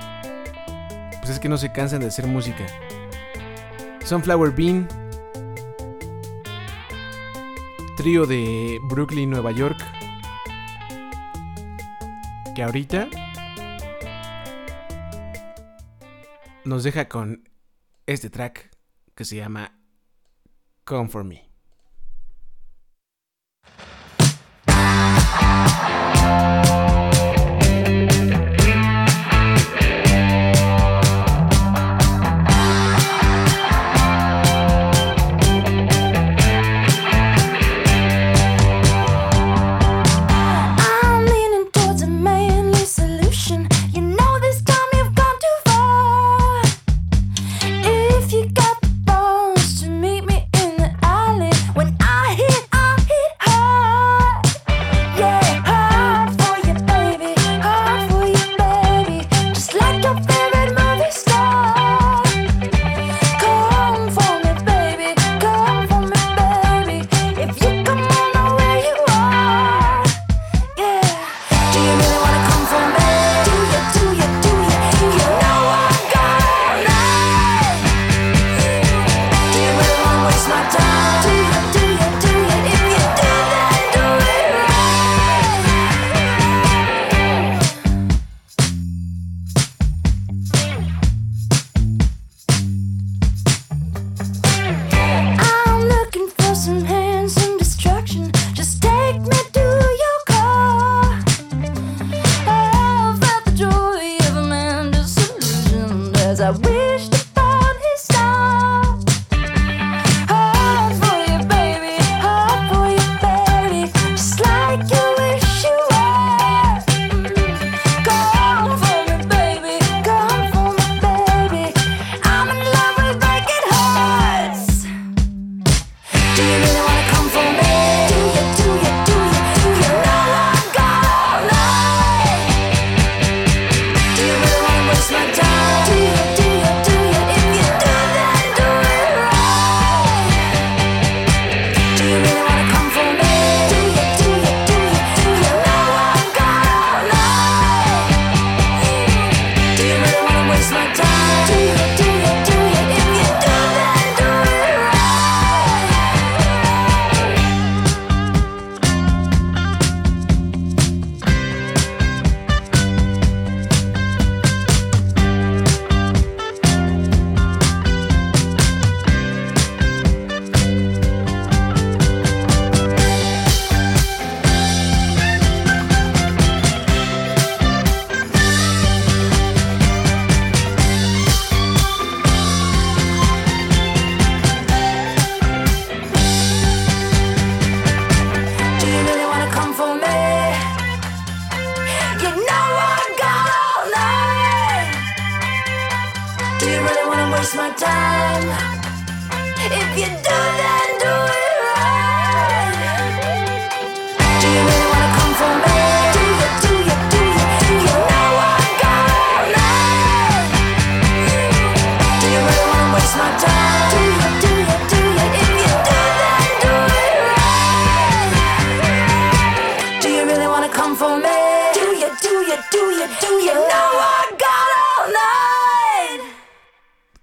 pues 1.21 1.31
es 1.31 1.41
que 1.41 1.49
no 1.49 1.57
se 1.57 1.73
cansan 1.73 2.01
de 2.01 2.07
hacer 2.07 2.27
música. 2.27 2.67
Sunflower 4.05 4.53
Bean, 4.53 4.89
trío 7.97 8.27
de 8.27 8.79
Brooklyn, 8.89 9.31
Nueva 9.31 9.53
York, 9.53 9.79
que 12.55 12.63
ahorita 12.63 13.09
nos 16.65 16.83
deja 16.83 17.09
con 17.09 17.49
este 18.07 18.31
track 18.31 18.71
que 19.15 19.25
se 19.25 19.37
llama 19.37 19.78
Come 20.89 21.09
For 21.09 21.23
Me. 21.23 21.48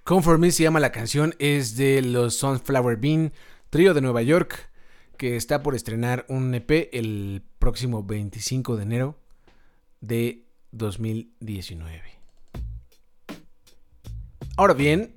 Come 0.06 0.22
For 0.22 0.38
Me 0.38 0.52
se 0.52 0.62
llama 0.64 0.80
la 0.80 0.92
canción, 0.92 1.34
es 1.40 1.76
de 1.78 2.02
los 2.04 2.36
Sunflower 2.38 2.98
Bean, 2.98 3.34
trío 3.72 3.94
de 3.96 4.02
Nueva 4.02 4.22
York, 4.22 4.70
que 5.18 5.36
está 5.36 5.64
por 5.64 5.74
estrenar 5.76 6.26
un 6.30 6.54
EP 6.54 6.90
el 6.94 7.42
próximo 7.58 8.04
25 8.04 8.76
de 8.78 8.84
enero 8.84 9.18
de 10.02 10.44
2019. 10.72 12.04
Ahora 14.58 14.76
bien, 14.76 15.12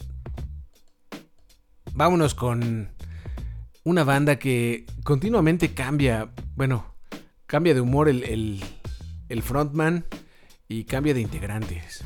vámonos 1.93 2.35
con 2.35 2.89
una 3.85 4.05
banda 4.05 4.39
que 4.39 4.87
continuamente 5.05 5.75
cambia, 5.75 6.33
bueno, 6.57 6.95
cambia 7.47 7.75
de 7.75 7.83
humor 7.83 8.09
el, 8.09 8.25
el- 8.25 8.65
el 9.29 9.43
frontman 9.43 10.07
y 10.67 10.85
cambia 10.85 11.13
de 11.13 11.21
integrantes. 11.21 12.03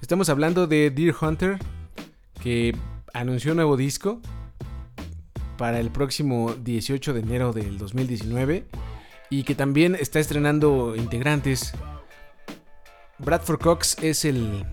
Estamos 0.00 0.30
hablando 0.30 0.66
de 0.66 0.90
Deer 0.90 1.14
Hunter, 1.20 1.58
que 2.44 2.76
anunció 3.14 3.52
un 3.52 3.56
nuevo 3.56 3.76
disco 3.78 4.20
para 5.56 5.80
el 5.80 5.90
próximo 5.90 6.52
18 6.52 7.14
de 7.14 7.20
enero 7.20 7.52
del 7.54 7.78
2019 7.78 8.66
y 9.30 9.44
que 9.44 9.54
también 9.54 9.94
está 9.94 10.20
estrenando 10.20 10.94
integrantes. 10.94 11.72
Bradford 13.18 13.60
Cox 13.60 13.96
es 14.02 14.26
el, 14.26 14.66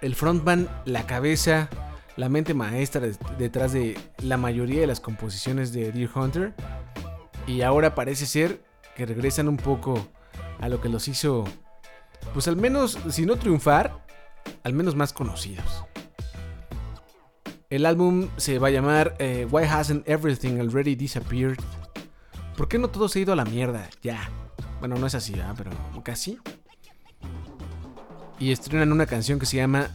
el 0.00 0.14
frontman, 0.16 0.68
la 0.84 1.06
cabeza, 1.06 1.68
la 2.16 2.28
mente 2.28 2.54
maestra 2.54 3.02
de- 3.02 3.16
detrás 3.38 3.72
de 3.72 3.96
la 4.18 4.36
mayoría 4.36 4.80
de 4.80 4.88
las 4.88 4.98
composiciones 4.98 5.72
de 5.72 5.92
Deer 5.92 6.10
Hunter. 6.12 6.54
Y 7.46 7.60
ahora 7.62 7.94
parece 7.94 8.26
ser 8.26 8.64
que 8.96 9.06
regresan 9.06 9.48
un 9.48 9.58
poco 9.58 10.08
a 10.60 10.68
lo 10.68 10.80
que 10.80 10.88
los 10.88 11.06
hizo, 11.06 11.44
pues 12.32 12.48
al 12.48 12.56
menos, 12.56 12.98
si 13.10 13.26
no 13.26 13.36
triunfar, 13.36 14.04
al 14.64 14.72
menos 14.72 14.96
más 14.96 15.12
conocidos. 15.12 15.84
El 17.72 17.86
álbum 17.86 18.28
se 18.36 18.58
va 18.58 18.68
a 18.68 18.70
llamar 18.70 19.16
eh, 19.18 19.48
Why 19.50 19.64
Hasn't 19.64 20.06
Everything 20.06 20.60
Already 20.60 20.94
Disappeared? 20.94 21.56
¿Por 22.54 22.68
qué 22.68 22.78
no 22.78 22.90
todo 22.90 23.08
se 23.08 23.18
ha 23.18 23.22
ido 23.22 23.32
a 23.32 23.36
la 23.36 23.46
mierda? 23.46 23.88
Ya. 24.02 24.28
Bueno, 24.80 24.96
no 24.96 25.06
es 25.06 25.14
así, 25.14 25.32
¿verdad? 25.32 25.54
pero 25.56 25.70
casi. 26.02 26.38
Y 28.38 28.52
estrenan 28.52 28.92
una 28.92 29.06
canción 29.06 29.38
que 29.38 29.46
se 29.46 29.56
llama 29.56 29.88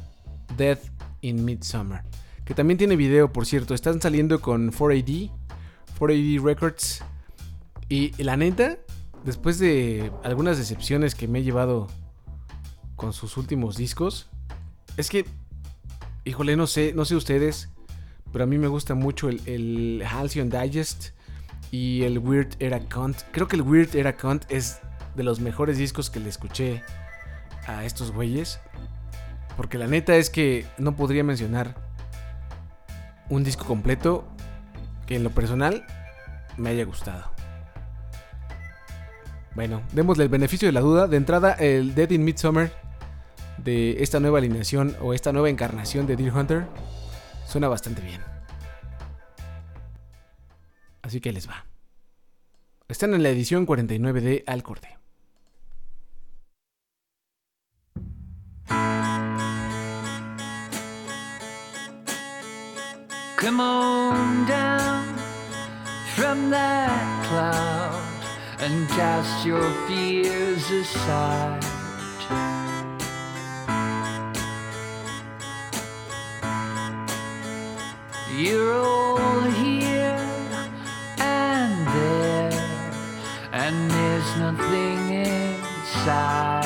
Death 0.57 0.79
in 1.21 1.45
Midsummer. 1.45 2.01
Que 2.45 2.55
también 2.55 2.79
tiene 2.79 2.95
video, 2.95 3.31
por 3.31 3.45
cierto. 3.45 3.75
Están 3.75 4.01
saliendo 4.01 4.41
con 4.41 4.71
4AD. 4.71 5.29
4AD 5.99 6.41
Records. 6.41 7.03
Y 7.89 8.11
la 8.23 8.37
neta, 8.37 8.79
después 9.23 9.59
de 9.59 10.11
algunas 10.23 10.57
decepciones 10.57 11.13
que 11.13 11.27
me 11.27 11.39
he 11.39 11.43
llevado 11.43 11.85
con 12.95 13.13
sus 13.13 13.37
últimos 13.37 13.77
discos, 13.77 14.31
es 14.97 15.11
que, 15.11 15.27
híjole, 16.27 16.55
no 16.55 16.67
sé, 16.67 16.93
no 16.93 17.05
sé 17.05 17.15
ustedes, 17.15 17.69
pero 18.31 18.43
a 18.43 18.47
mí 18.47 18.57
me 18.57 18.67
gusta 18.67 18.95
mucho 18.95 19.29
el, 19.29 19.41
el 19.45 20.03
Halcyon 20.05 20.49
Digest 20.49 21.11
y 21.71 22.03
el 22.03 22.19
Weird 22.19 22.55
Era 22.59 22.79
Cunt. 22.81 23.17
Creo 23.31 23.47
que 23.47 23.55
el 23.55 23.61
Weird 23.61 23.95
Era 23.95 24.17
Cunt 24.17 24.43
es 24.49 24.79
de 25.15 25.23
los 25.23 25.39
mejores 25.39 25.77
discos 25.77 26.09
que 26.09 26.19
le 26.19 26.29
escuché 26.29 26.83
a 27.65 27.85
estos 27.85 28.11
güeyes. 28.11 28.59
Porque 29.55 29.77
la 29.77 29.87
neta 29.87 30.15
es 30.15 30.29
que 30.29 30.65
no 30.77 30.95
podría 30.95 31.23
mencionar 31.23 31.75
un 33.29 33.43
disco 33.43 33.65
completo 33.65 34.27
que 35.07 35.15
en 35.15 35.23
lo 35.23 35.31
personal 35.31 35.85
me 36.57 36.69
haya 36.69 36.85
gustado. 36.85 37.31
Bueno, 39.55 39.81
démosle 39.93 40.25
el 40.25 40.29
beneficio 40.29 40.67
de 40.67 40.73
la 40.73 40.81
duda. 40.81 41.07
De 41.07 41.17
entrada, 41.17 41.53
el 41.53 41.95
Dead 41.95 42.11
in 42.11 42.23
Midsummer 42.23 42.71
de 43.57 44.03
esta 44.03 44.19
nueva 44.19 44.39
alineación 44.39 44.95
o 45.01 45.13
esta 45.13 45.31
nueva 45.31 45.49
encarnación 45.49 46.07
de 46.07 46.15
Deer 46.15 46.33
Hunter 46.33 46.67
suena 47.45 47.67
bastante 47.67 48.01
bien. 48.01 48.21
Así 51.01 51.21
que 51.21 51.31
les 51.31 51.47
va. 51.47 51.65
Están 52.87 53.13
en 53.13 53.23
la 53.23 53.29
edición 53.29 53.65
49 53.65 54.21
de 54.21 54.43
Al 54.47 54.63
Corte. 54.63 54.97
Come 63.37 63.61
on 63.61 64.45
down 64.47 65.15
from 66.15 66.49
that 66.49 67.25
cloud 67.29 68.01
and 68.59 68.89
cast 68.89 69.45
your 69.45 69.63
fears 69.87 70.71
aside. 70.71 71.63
You're 78.37 78.71
all 78.83 79.41
here 79.41 80.21
and 81.17 81.87
there, 81.87 82.51
and 83.51 83.89
there's 83.89 84.37
nothing 84.37 85.09
inside. 85.25 86.63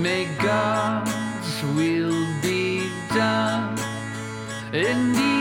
May 0.00 0.28
God's 0.40 1.64
will 1.74 2.24
be 2.40 2.88
done 3.12 3.76
in 4.72 5.12
these 5.12 5.31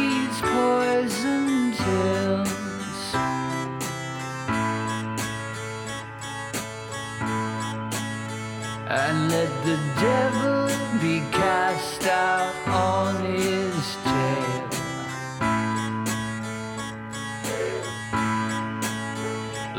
let 9.32 9.50
the 9.64 9.78
devil 10.02 10.68
be 11.00 11.22
cast 11.32 12.04
out 12.06 12.54
on 12.68 13.16
his 13.24 13.96
tail. 14.04 14.68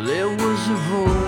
There 0.07 0.29
was 0.29 0.61
a 0.69 0.79
voice 0.89 1.22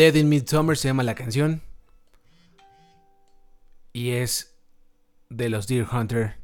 Dead 0.00 0.14
in 0.14 0.30
Midsummer 0.30 0.78
se 0.78 0.88
llama 0.88 1.02
la 1.02 1.14
canción. 1.14 1.60
Y 3.92 4.12
es 4.12 4.54
de 5.28 5.50
los 5.50 5.66
Deer 5.66 5.86
Hunter. 5.92 6.36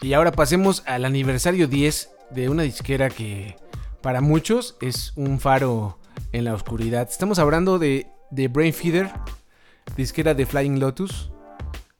Y 0.00 0.14
ahora 0.14 0.32
pasemos 0.32 0.82
al 0.86 1.04
aniversario 1.04 1.68
10 1.68 2.10
de 2.30 2.48
una 2.48 2.64
disquera 2.64 3.10
que 3.10 3.54
para 4.00 4.20
muchos 4.20 4.76
es 4.80 5.12
un 5.14 5.38
faro 5.38 6.00
en 6.32 6.46
la 6.46 6.52
oscuridad. 6.52 7.08
Estamos 7.08 7.38
hablando 7.38 7.78
de, 7.78 8.08
de 8.32 8.48
Brain 8.48 8.74
Feeder, 8.74 9.12
disquera 9.96 10.34
de 10.34 10.46
Flying 10.46 10.80
Lotus, 10.80 11.30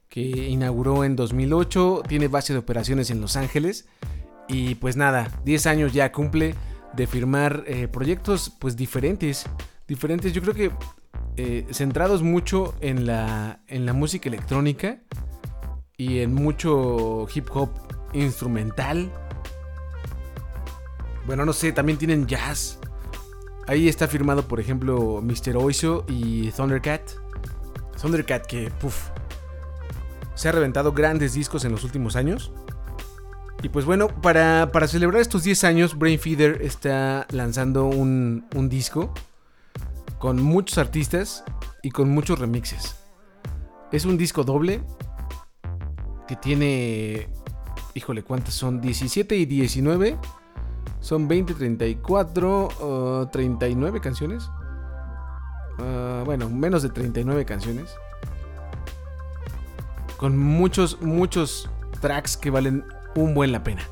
que 0.08 0.22
inauguró 0.22 1.04
en 1.04 1.14
2008, 1.14 2.02
tiene 2.08 2.26
base 2.26 2.52
de 2.52 2.58
operaciones 2.58 3.10
en 3.12 3.20
Los 3.20 3.36
Ángeles. 3.36 3.86
Y 4.48 4.74
pues 4.74 4.96
nada, 4.96 5.30
10 5.44 5.66
años 5.66 5.92
ya 5.92 6.10
cumple 6.10 6.56
de 6.94 7.06
firmar 7.06 7.64
eh, 7.66 7.88
proyectos 7.88 8.50
pues 8.58 8.76
diferentes. 8.76 9.46
Diferentes, 9.88 10.32
yo 10.32 10.42
creo 10.42 10.54
que 10.54 10.70
eh, 11.36 11.66
centrados 11.70 12.22
mucho 12.22 12.74
en 12.80 13.06
la, 13.06 13.60
en 13.66 13.86
la 13.86 13.92
música 13.92 14.28
electrónica 14.28 15.00
y 15.96 16.20
en 16.20 16.34
mucho 16.34 17.26
hip 17.34 17.48
hop 17.52 17.70
instrumental. 18.12 19.10
Bueno, 21.26 21.44
no 21.44 21.52
sé, 21.52 21.72
también 21.72 21.98
tienen 21.98 22.26
jazz. 22.26 22.78
Ahí 23.66 23.88
está 23.88 24.08
firmado, 24.08 24.48
por 24.48 24.60
ejemplo, 24.60 25.22
Mr. 25.22 25.56
Oizo 25.56 26.04
y 26.08 26.50
Thundercat. 26.50 27.12
Thundercat 28.00 28.46
que, 28.46 28.70
puff, 28.70 29.10
se 30.34 30.48
ha 30.48 30.52
reventado 30.52 30.92
grandes 30.92 31.34
discos 31.34 31.64
en 31.64 31.72
los 31.72 31.84
últimos 31.84 32.16
años. 32.16 32.52
Y 33.62 33.68
pues 33.68 33.84
bueno, 33.84 34.08
para, 34.08 34.72
para 34.72 34.88
celebrar 34.88 35.22
estos 35.22 35.44
10 35.44 35.64
años, 35.64 35.96
Brain 35.96 36.18
Feeder 36.18 36.60
está 36.62 37.26
lanzando 37.30 37.86
un, 37.86 38.44
un 38.56 38.68
disco 38.68 39.14
con 40.18 40.42
muchos 40.42 40.78
artistas 40.78 41.44
y 41.80 41.90
con 41.90 42.10
muchos 42.10 42.40
remixes. 42.40 42.96
Es 43.92 44.04
un 44.04 44.18
disco 44.18 44.42
doble 44.42 44.82
que 46.26 46.34
tiene, 46.34 47.28
híjole, 47.94 48.24
¿cuántas 48.24 48.54
son? 48.54 48.80
17 48.80 49.36
y 49.36 49.46
19. 49.46 50.18
Son 50.98 51.28
20, 51.28 51.54
34, 51.54 52.68
uh, 52.68 53.26
39 53.30 54.00
canciones. 54.00 54.50
Uh, 55.78 56.24
bueno, 56.24 56.48
menos 56.50 56.82
de 56.82 56.88
39 56.88 57.44
canciones. 57.44 57.94
Con 60.16 60.36
muchos, 60.36 61.00
muchos 61.00 61.70
tracks 62.00 62.36
que 62.36 62.50
valen 62.50 62.84
un 63.14 63.34
buen 63.34 63.52
la 63.52 63.62
pena. 63.62 63.82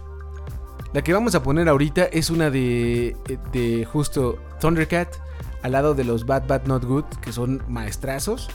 La 0.92 1.02
que 1.02 1.12
vamos 1.12 1.34
a 1.34 1.42
poner 1.42 1.68
ahorita 1.68 2.04
es 2.04 2.30
una 2.30 2.50
de, 2.50 3.16
de 3.52 3.84
justo 3.84 4.38
Thundercat 4.60 5.14
al 5.62 5.72
lado 5.72 5.94
de 5.94 6.04
los 6.04 6.26
Bad 6.26 6.46
Bad 6.46 6.66
Not 6.66 6.84
Good, 6.84 7.04
que 7.22 7.32
son 7.32 7.62
maestrazos, 7.68 8.48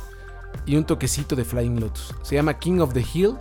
y 0.66 0.76
un 0.76 0.86
toquecito 0.86 1.36
de 1.36 1.46
Flying 1.46 1.80
Lotus. 1.80 2.16
Se 2.24 2.36
llama 2.36 2.58
King 2.58 2.80
of 2.80 2.94
the 2.94 3.06
Hill. 3.14 3.38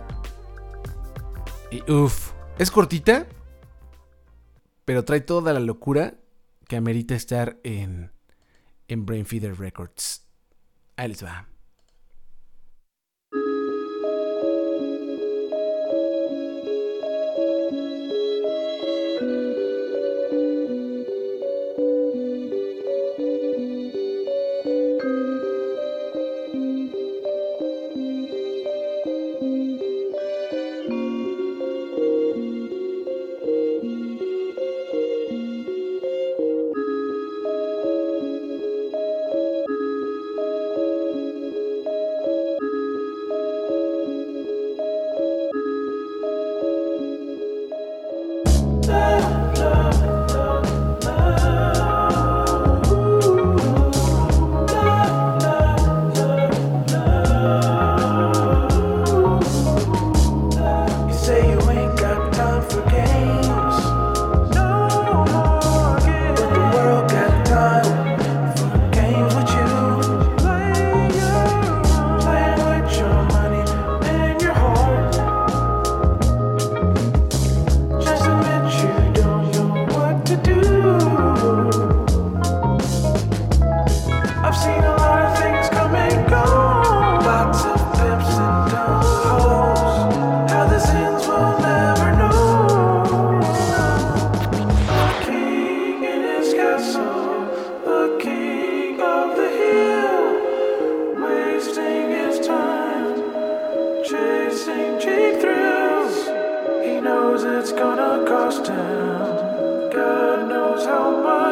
Y 1.71 1.91
uff, 1.91 2.31
es 2.57 2.71
cortita, 2.71 3.27
pero 4.85 5.03
trae 5.03 5.21
toda 5.21 5.51
la 5.53 5.59
locura 5.59 6.15
que 6.67 6.77
amerita 6.77 7.15
estar 7.15 7.59
en, 7.63 8.11
en 8.87 9.05
Brain 9.05 9.25
Feeder 9.25 9.57
Records. 9.57 10.25
Ahí 10.95 11.09
les 11.09 11.23
va. 11.23 11.47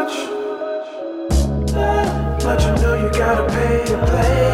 Much. 0.03 0.15
But 2.43 2.61
you 2.61 2.71
know 2.81 2.95
you 2.95 3.09
gotta 3.11 3.47
pay 3.53 3.85
to 3.85 4.05
play. 4.05 4.52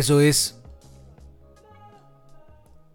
Eso 0.00 0.18
es 0.22 0.58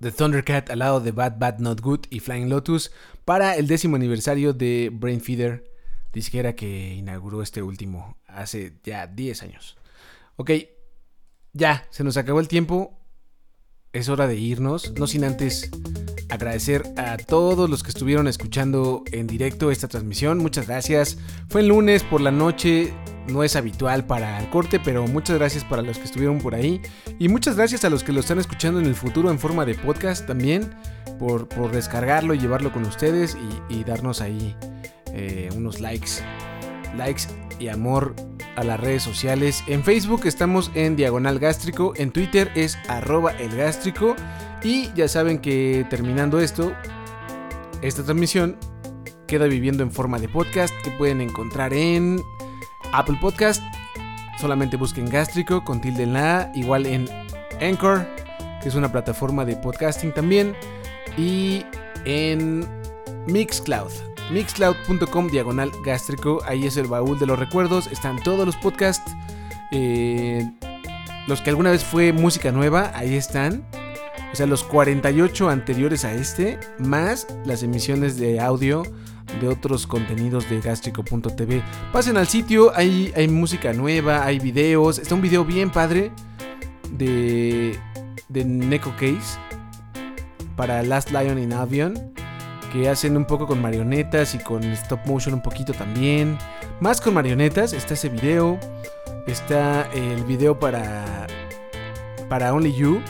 The 0.01 0.11
Thundercat 0.11 0.71
al 0.71 0.79
lado 0.79 0.99
de 1.01 1.11
Bad 1.11 1.37
Bad 1.37 1.59
Not 1.59 1.79
Good 1.79 2.07
y 2.09 2.19
Flying 2.19 2.49
Lotus 2.49 2.91
para 3.25 3.57
el 3.57 3.67
décimo 3.67 3.95
aniversario 3.95 4.53
de 4.53 4.89
Brain 4.91 5.21
Feeder, 5.21 5.71
disquera 6.11 6.55
que 6.55 6.95
inauguró 6.95 7.43
este 7.43 7.61
último 7.61 8.17
hace 8.25 8.79
ya 8.83 9.05
10 9.05 9.43
años. 9.43 9.77
Ok, 10.35 10.49
ya, 11.53 11.85
se 11.91 12.03
nos 12.03 12.17
acabó 12.17 12.39
el 12.39 12.47
tiempo. 12.47 12.97
Es 13.93 14.09
hora 14.09 14.25
de 14.25 14.37
irnos, 14.37 14.91
no 14.97 15.05
sin 15.05 15.25
antes 15.25 15.69
agradecer 16.35 16.83
a 16.97 17.17
todos 17.17 17.69
los 17.69 17.83
que 17.83 17.89
estuvieron 17.89 18.27
escuchando 18.27 19.03
en 19.11 19.27
directo 19.27 19.71
esta 19.71 19.87
transmisión. 19.87 20.37
Muchas 20.37 20.67
gracias. 20.67 21.17
Fue 21.49 21.61
el 21.61 21.67
lunes 21.67 22.03
por 22.03 22.21
la 22.21 22.31
noche. 22.31 22.93
No 23.27 23.43
es 23.43 23.55
habitual 23.55 24.05
para 24.05 24.39
el 24.39 24.49
corte, 24.49 24.79
pero 24.79 25.07
muchas 25.07 25.37
gracias 25.37 25.63
para 25.63 25.81
los 25.81 25.97
que 25.97 26.03
estuvieron 26.03 26.39
por 26.39 26.53
ahí. 26.53 26.81
Y 27.17 27.27
muchas 27.27 27.55
gracias 27.55 27.83
a 27.83 27.89
los 27.89 28.03
que 28.03 28.11
lo 28.11 28.19
están 28.19 28.39
escuchando 28.39 28.79
en 28.79 28.85
el 28.85 28.95
futuro 28.95 29.31
en 29.31 29.39
forma 29.39 29.65
de 29.65 29.75
podcast 29.75 30.27
también. 30.27 30.75
Por, 31.19 31.47
descargarlo 31.71 32.33
y 32.33 32.39
llevarlo 32.39 32.71
con 32.71 32.83
ustedes 32.85 33.37
y, 33.69 33.83
darnos 33.83 34.21
ahí 34.21 34.55
eh, 35.13 35.49
unos 35.55 35.79
likes. 35.79 36.21
Likes 36.95 37.23
y 37.59 37.69
amor 37.69 38.15
a 38.55 38.63
las 38.63 38.79
redes 38.79 39.03
sociales. 39.03 39.63
En 39.67 39.83
Facebook 39.83 40.21
estamos 40.25 40.71
en 40.75 40.95
Diagonal 40.95 41.39
Gástrico. 41.39 41.93
En 41.95 42.11
Twitter 42.11 42.51
es 42.55 42.77
arroba 42.87 43.31
el. 43.31 43.51
Y 44.65 44.91
ya 44.95 45.07
saben 45.07 45.37
que 45.37 45.85
terminando 45.91 46.39
esto, 46.39 46.73
esta 47.83 48.03
transmisión 48.03 48.57
queda 49.27 49.45
viviendo 49.45 49.83
en 49.83 49.91
forma 49.91 50.17
de 50.17 50.27
podcast 50.27 50.73
que 50.83 50.89
pueden 50.89 51.21
encontrar 51.21 51.71
en 51.71 52.19
Apple 52.91 53.19
Podcast. 53.21 53.61
Solamente 54.39 54.75
busquen 54.75 55.07
gástrico 55.07 55.63
con 55.63 55.81
tilde 55.81 56.01
en 56.01 56.13
la. 56.13 56.51
Igual 56.55 56.87
en 56.87 57.07
Anchor, 57.61 58.07
que 58.59 58.69
es 58.69 58.73
una 58.73 58.91
plataforma 58.91 59.45
de 59.45 59.55
podcasting 59.55 60.11
también. 60.11 60.55
Y 61.15 61.63
en 62.05 62.67
Mixcloud. 63.27 63.91
Mixcloud.com 64.31 65.27
diagonal 65.27 65.71
gástrico. 65.85 66.41
Ahí 66.47 66.65
es 66.65 66.75
el 66.77 66.87
baúl 66.87 67.19
de 67.19 67.27
los 67.27 67.37
recuerdos. 67.37 67.85
Están 67.85 68.17
todos 68.23 68.47
los 68.47 68.55
podcasts. 68.55 69.15
eh, 69.71 70.43
los 71.27 71.41
que 71.41 71.51
alguna 71.51 71.69
vez 71.69 71.83
fue 71.83 72.13
música 72.13 72.51
nueva, 72.51 72.91
ahí 72.95 73.15
están. 73.15 73.63
O 74.35 74.37
sea, 74.37 74.47
los 74.47 74.65
48 74.65 75.49
anteriores 75.49 76.03
a 76.03 76.13
este, 76.13 76.59
más 76.77 77.25
las 77.45 77.63
emisiones 77.63 78.17
de 78.17 78.41
audio 78.41 78.83
de 79.39 79.47
otros 79.47 79.87
contenidos 79.87 80.49
de 80.49 80.59
gástrico.tv. 80.59 81.63
Pasen 81.93 82.17
al 82.17 82.27
sitio, 82.27 82.75
hay, 82.75 83.13
hay 83.15 83.29
música 83.29 83.71
nueva, 83.71 84.25
hay 84.25 84.39
videos. 84.39 84.99
Está 84.99 85.15
un 85.15 85.21
video 85.21 85.45
bien 85.45 85.71
padre 85.71 86.11
de, 86.91 87.79
de 88.27 88.43
Neko 88.43 88.91
Case 88.97 89.39
para 90.57 90.83
Last 90.83 91.11
Lion 91.11 91.39
in 91.39 91.53
Avion. 91.53 91.93
Que 92.73 92.89
hacen 92.89 93.15
un 93.15 93.23
poco 93.23 93.47
con 93.47 93.61
marionetas 93.61 94.35
y 94.35 94.39
con 94.39 94.65
stop 94.65 94.99
motion 95.05 95.35
un 95.35 95.43
poquito 95.43 95.71
también. 95.71 96.37
Más 96.81 96.99
con 96.99 97.13
marionetas, 97.13 97.71
está 97.71 97.93
ese 97.93 98.09
video. 98.09 98.59
Está 99.27 99.89
el 99.93 100.25
video 100.25 100.59
para, 100.59 101.25
para 102.27 102.53
Only 102.53 102.73
You, 102.73 103.01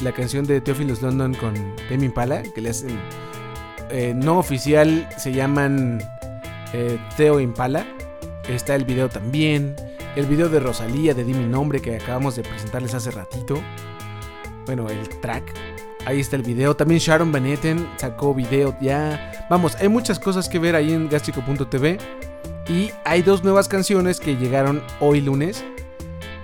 la 0.00 0.12
canción 0.12 0.44
de 0.46 0.60
Theophilus 0.60 1.02
London 1.02 1.34
con 1.34 1.54
Tame 1.88 2.06
Impala, 2.06 2.42
que 2.42 2.60
le 2.60 2.70
hacen 2.70 2.98
eh, 3.90 4.12
no 4.14 4.38
oficial, 4.38 5.08
se 5.18 5.32
llaman 5.32 6.02
eh, 6.72 6.98
Theo 7.16 7.40
Impala. 7.40 7.86
Está 8.48 8.74
el 8.74 8.84
video 8.84 9.08
también. 9.08 9.76
El 10.16 10.26
video 10.26 10.48
de 10.48 10.60
Rosalía 10.60 11.14
de 11.14 11.24
Di 11.24 11.34
Mi 11.34 11.46
Nombre 11.46 11.80
que 11.80 11.96
acabamos 11.96 12.36
de 12.36 12.42
presentarles 12.42 12.94
hace 12.94 13.10
ratito. 13.10 13.60
Bueno, 14.66 14.88
el 14.88 15.08
track. 15.20 15.52
Ahí 16.06 16.20
está 16.20 16.36
el 16.36 16.42
video. 16.42 16.76
También 16.76 17.00
Sharon 17.00 17.32
Van 17.32 17.46
Etten 17.46 17.88
sacó 17.96 18.34
video 18.34 18.76
ya. 18.80 19.46
Vamos, 19.50 19.74
hay 19.76 19.88
muchas 19.88 20.18
cosas 20.18 20.48
que 20.48 20.58
ver 20.58 20.76
ahí 20.76 20.92
en 20.92 21.08
gastrico.tv. 21.08 21.98
Y 22.68 22.90
hay 23.04 23.22
dos 23.22 23.44
nuevas 23.44 23.68
canciones 23.68 24.20
que 24.20 24.36
llegaron 24.36 24.82
hoy 25.00 25.20
lunes. 25.20 25.64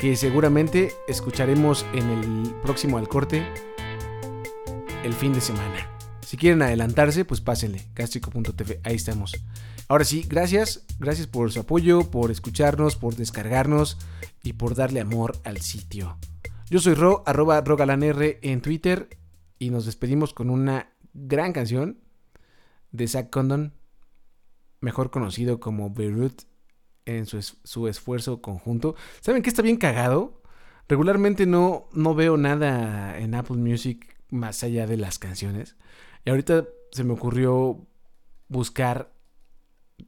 Que 0.00 0.16
seguramente 0.16 0.94
escucharemos 1.08 1.84
en 1.92 2.08
el 2.08 2.54
próximo 2.62 2.96
al 2.96 3.06
corte. 3.06 3.46
El 5.04 5.12
fin 5.12 5.34
de 5.34 5.42
semana. 5.42 5.90
Si 6.26 6.38
quieren 6.38 6.62
adelantarse, 6.62 7.26
pues 7.26 7.42
pásenle. 7.42 7.86
Gastrico.tv. 7.94 8.80
Ahí 8.82 8.94
estamos. 8.94 9.36
Ahora 9.88 10.04
sí, 10.04 10.24
gracias. 10.26 10.86
Gracias 10.98 11.26
por 11.26 11.52
su 11.52 11.60
apoyo, 11.60 12.10
por 12.10 12.30
escucharnos, 12.30 12.96
por 12.96 13.14
descargarnos 13.14 13.98
y 14.42 14.54
por 14.54 14.74
darle 14.74 15.00
amor 15.00 15.38
al 15.44 15.58
sitio. 15.58 16.16
Yo 16.70 16.80
soy 16.80 16.94
Ro, 16.94 17.22
arroba 17.26 17.60
rogalanr 17.60 18.38
en 18.40 18.62
Twitter. 18.62 19.18
Y 19.58 19.68
nos 19.68 19.84
despedimos 19.84 20.32
con 20.32 20.48
una 20.48 20.94
gran 21.12 21.52
canción 21.52 21.98
de 22.90 23.06
Zach 23.06 23.28
Condon, 23.28 23.74
mejor 24.80 25.10
conocido 25.10 25.60
como 25.60 25.90
Beirut 25.90 26.44
en 27.06 27.26
su, 27.26 27.38
es- 27.38 27.56
su 27.64 27.88
esfuerzo 27.88 28.40
conjunto. 28.42 28.94
¿Saben 29.20 29.42
qué 29.42 29.48
está 29.50 29.62
bien 29.62 29.76
cagado? 29.76 30.42
Regularmente 30.88 31.46
no, 31.46 31.88
no 31.92 32.14
veo 32.14 32.36
nada 32.36 33.18
en 33.18 33.34
Apple 33.34 33.56
Music 33.56 34.16
más 34.30 34.62
allá 34.64 34.86
de 34.86 34.96
las 34.96 35.18
canciones. 35.18 35.76
Y 36.24 36.30
ahorita 36.30 36.66
se 36.92 37.04
me 37.04 37.12
ocurrió 37.12 37.86
buscar, 38.48 39.12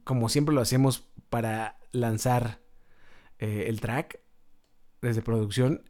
como 0.03 0.29
siempre 0.29 0.53
lo 0.55 0.61
hacemos, 0.61 1.07
para 1.29 1.77
lanzar 1.91 2.61
eh, 3.39 3.65
el 3.67 3.79
track 3.81 4.19
desde 5.01 5.21
producción. 5.21 5.83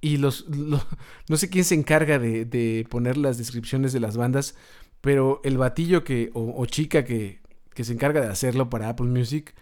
Y 0.00 0.16
los, 0.16 0.46
lo- 0.48 0.84
no 1.28 1.36
sé 1.36 1.48
quién 1.48 1.64
se 1.64 1.74
encarga 1.74 2.18
de, 2.18 2.86
poner 2.90 3.16
las 3.16 3.38
descripciones 3.38 3.92
de 3.92 4.00
las 4.00 4.16
bandas, 4.16 4.56
pero 5.00 5.40
el 5.44 5.58
batillo 5.58 6.04
que, 6.04 6.30
o, 6.34 6.64
chica 6.66 7.04
que 7.04 7.40
se 7.84 7.92
encarga 7.92 8.20
de 8.20 8.28
hacerlo 8.28 8.68
para 8.70 8.88
Apple 8.88 9.06
Music, 9.06 9.54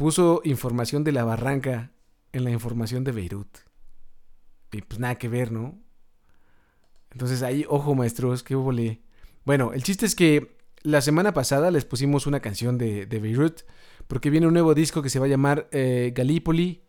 puso 0.00 0.40
información 0.44 1.04
de 1.04 1.12
la 1.12 1.24
barranca 1.24 1.92
en 2.32 2.44
la 2.44 2.50
información 2.50 3.04
de 3.04 3.12
Beirut. 3.12 3.58
Y 4.72 4.80
pues 4.80 4.98
nada 4.98 5.16
que 5.16 5.28
ver, 5.28 5.52
¿no? 5.52 5.78
Entonces 7.10 7.42
ahí, 7.42 7.66
ojo 7.68 7.94
maestros, 7.94 8.42
qué 8.42 8.54
volé. 8.54 9.02
Bueno, 9.44 9.74
el 9.74 9.82
chiste 9.82 10.06
es 10.06 10.14
que 10.14 10.56
la 10.80 11.02
semana 11.02 11.34
pasada 11.34 11.70
les 11.70 11.84
pusimos 11.84 12.26
una 12.26 12.40
canción 12.40 12.78
de, 12.78 13.04
Beirut, 13.04 13.60
porque 14.06 14.30
viene 14.30 14.46
un 14.46 14.54
nuevo 14.54 14.72
disco 14.72 15.02
que 15.02 15.10
se 15.10 15.18
va 15.18 15.26
a 15.26 15.28
llamar 15.28 15.68
eh, 15.70 16.14
Gallipoli, 16.14 16.82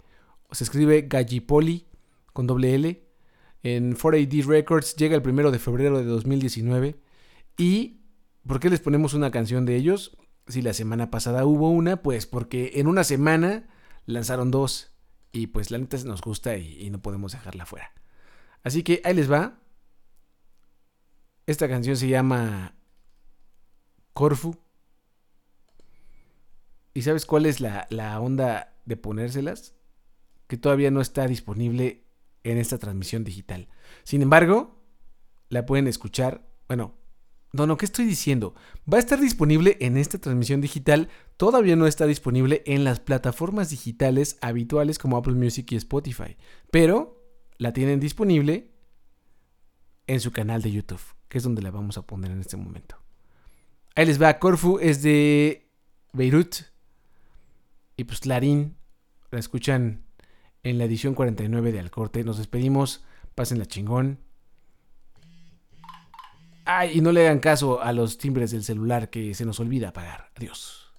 o 0.47 0.55
se 0.55 0.63
escribe 0.63 1.01
Gallipoli, 1.01 1.87
con 2.31 2.47
doble 2.47 2.75
L. 2.75 3.03
En 3.63 3.93
4AD 3.93 4.45
Records 4.45 4.95
llega 4.95 5.17
el 5.17 5.21
primero 5.21 5.51
de 5.51 5.59
febrero 5.59 5.97
de 5.97 6.05
2019. 6.05 6.95
¿Y 7.57 7.99
por 8.47 8.61
qué 8.61 8.69
les 8.69 8.79
ponemos 8.79 9.13
una 9.13 9.31
canción 9.31 9.65
de 9.65 9.75
ellos? 9.75 10.15
Si 10.47 10.61
la 10.61 10.73
semana 10.73 11.11
pasada 11.11 11.45
hubo 11.45 11.69
una, 11.69 12.01
pues 12.01 12.25
porque 12.25 12.73
en 12.75 12.87
una 12.87 13.03
semana 13.03 13.69
lanzaron 14.05 14.51
dos. 14.51 14.91
Y 15.31 15.47
pues 15.47 15.71
la 15.71 15.77
neta 15.77 15.97
nos 16.03 16.21
gusta 16.21 16.57
y, 16.57 16.89
no 16.89 17.01
podemos 17.01 17.31
dejarla 17.31 17.65
fuera. 17.65 17.93
Así 18.63 18.83
que 18.83 19.01
ahí 19.05 19.13
les 19.13 19.31
va. 19.31 19.59
Esta 21.45 21.69
canción 21.69 21.95
se 21.95 22.09
llama 22.09 22.75
Corfu. 24.13 24.57
¿Y 26.93 27.03
sabes 27.03 27.25
cuál 27.25 27.45
es 27.45 27.61
la, 27.61 27.87
la 27.89 28.19
onda 28.19 28.75
de 28.85 28.97
ponérselas? 28.97 29.73
Que 30.47 30.57
todavía 30.57 30.91
no 30.91 30.99
está 30.99 31.27
disponible 31.27 32.03
en 32.43 32.57
esta 32.57 32.77
transmisión 32.77 33.23
digital. 33.23 33.69
Sin 34.03 34.21
embargo, 34.21 34.83
la 35.47 35.65
pueden 35.65 35.87
escuchar. 35.87 36.45
Bueno, 36.67 37.00
no, 37.53 37.67
no, 37.67 37.77
¿qué 37.77 37.85
estoy 37.85 38.05
diciendo? 38.05 38.55
Va 38.91 38.97
a 38.97 38.99
estar 38.99 39.19
disponible 39.19 39.77
en 39.81 39.97
esta 39.97 40.17
transmisión 40.17 40.61
digital. 40.61 41.09
Todavía 41.35 41.75
no 41.75 41.85
está 41.85 42.05
disponible 42.05 42.63
en 42.65 42.85
las 42.85 43.01
plataformas 43.01 43.69
digitales 43.69 44.37
habituales 44.41 44.97
como 44.97 45.17
Apple 45.17 45.33
Music 45.33 45.69
y 45.71 45.75
Spotify. 45.75 46.37
Pero 46.71 47.21
la 47.57 47.73
tienen 47.73 47.99
disponible 47.99 48.71
en 50.07 50.21
su 50.21 50.31
canal 50.31 50.61
de 50.61 50.71
YouTube, 50.71 51.01
que 51.27 51.39
es 51.39 51.43
donde 51.43 51.61
la 51.61 51.71
vamos 51.71 51.97
a 51.97 52.07
poner 52.07 52.31
en 52.31 52.39
este 52.39 52.55
momento. 52.55 52.97
Ahí 53.95 54.05
les 54.05 54.21
va. 54.21 54.39
Corfu 54.39 54.79
es 54.79 55.01
de 55.01 55.69
Beirut. 56.13 56.55
Y 57.97 58.05
pues 58.05 58.25
Larín 58.25 58.77
la 59.29 59.39
escuchan 59.39 60.05
en 60.63 60.77
la 60.77 60.85
edición 60.85 61.15
49 61.15 61.73
de 61.73 61.79
Al 61.81 61.91
Corte. 61.91 62.23
Nos 62.23 62.37
despedimos. 62.37 63.03
Pásenla 63.35 63.65
chingón. 63.65 64.19
Ay, 66.65 66.97
y 66.97 67.01
no 67.01 67.11
le 67.11 67.27
hagan 67.27 67.39
caso 67.39 67.81
a 67.81 67.91
los 67.93 68.17
timbres 68.17 68.51
del 68.51 68.63
celular 68.63 69.09
que 69.09 69.33
se 69.33 69.45
nos 69.45 69.59
olvida 69.59 69.89
apagar. 69.89 70.31
Adiós. 70.35 70.90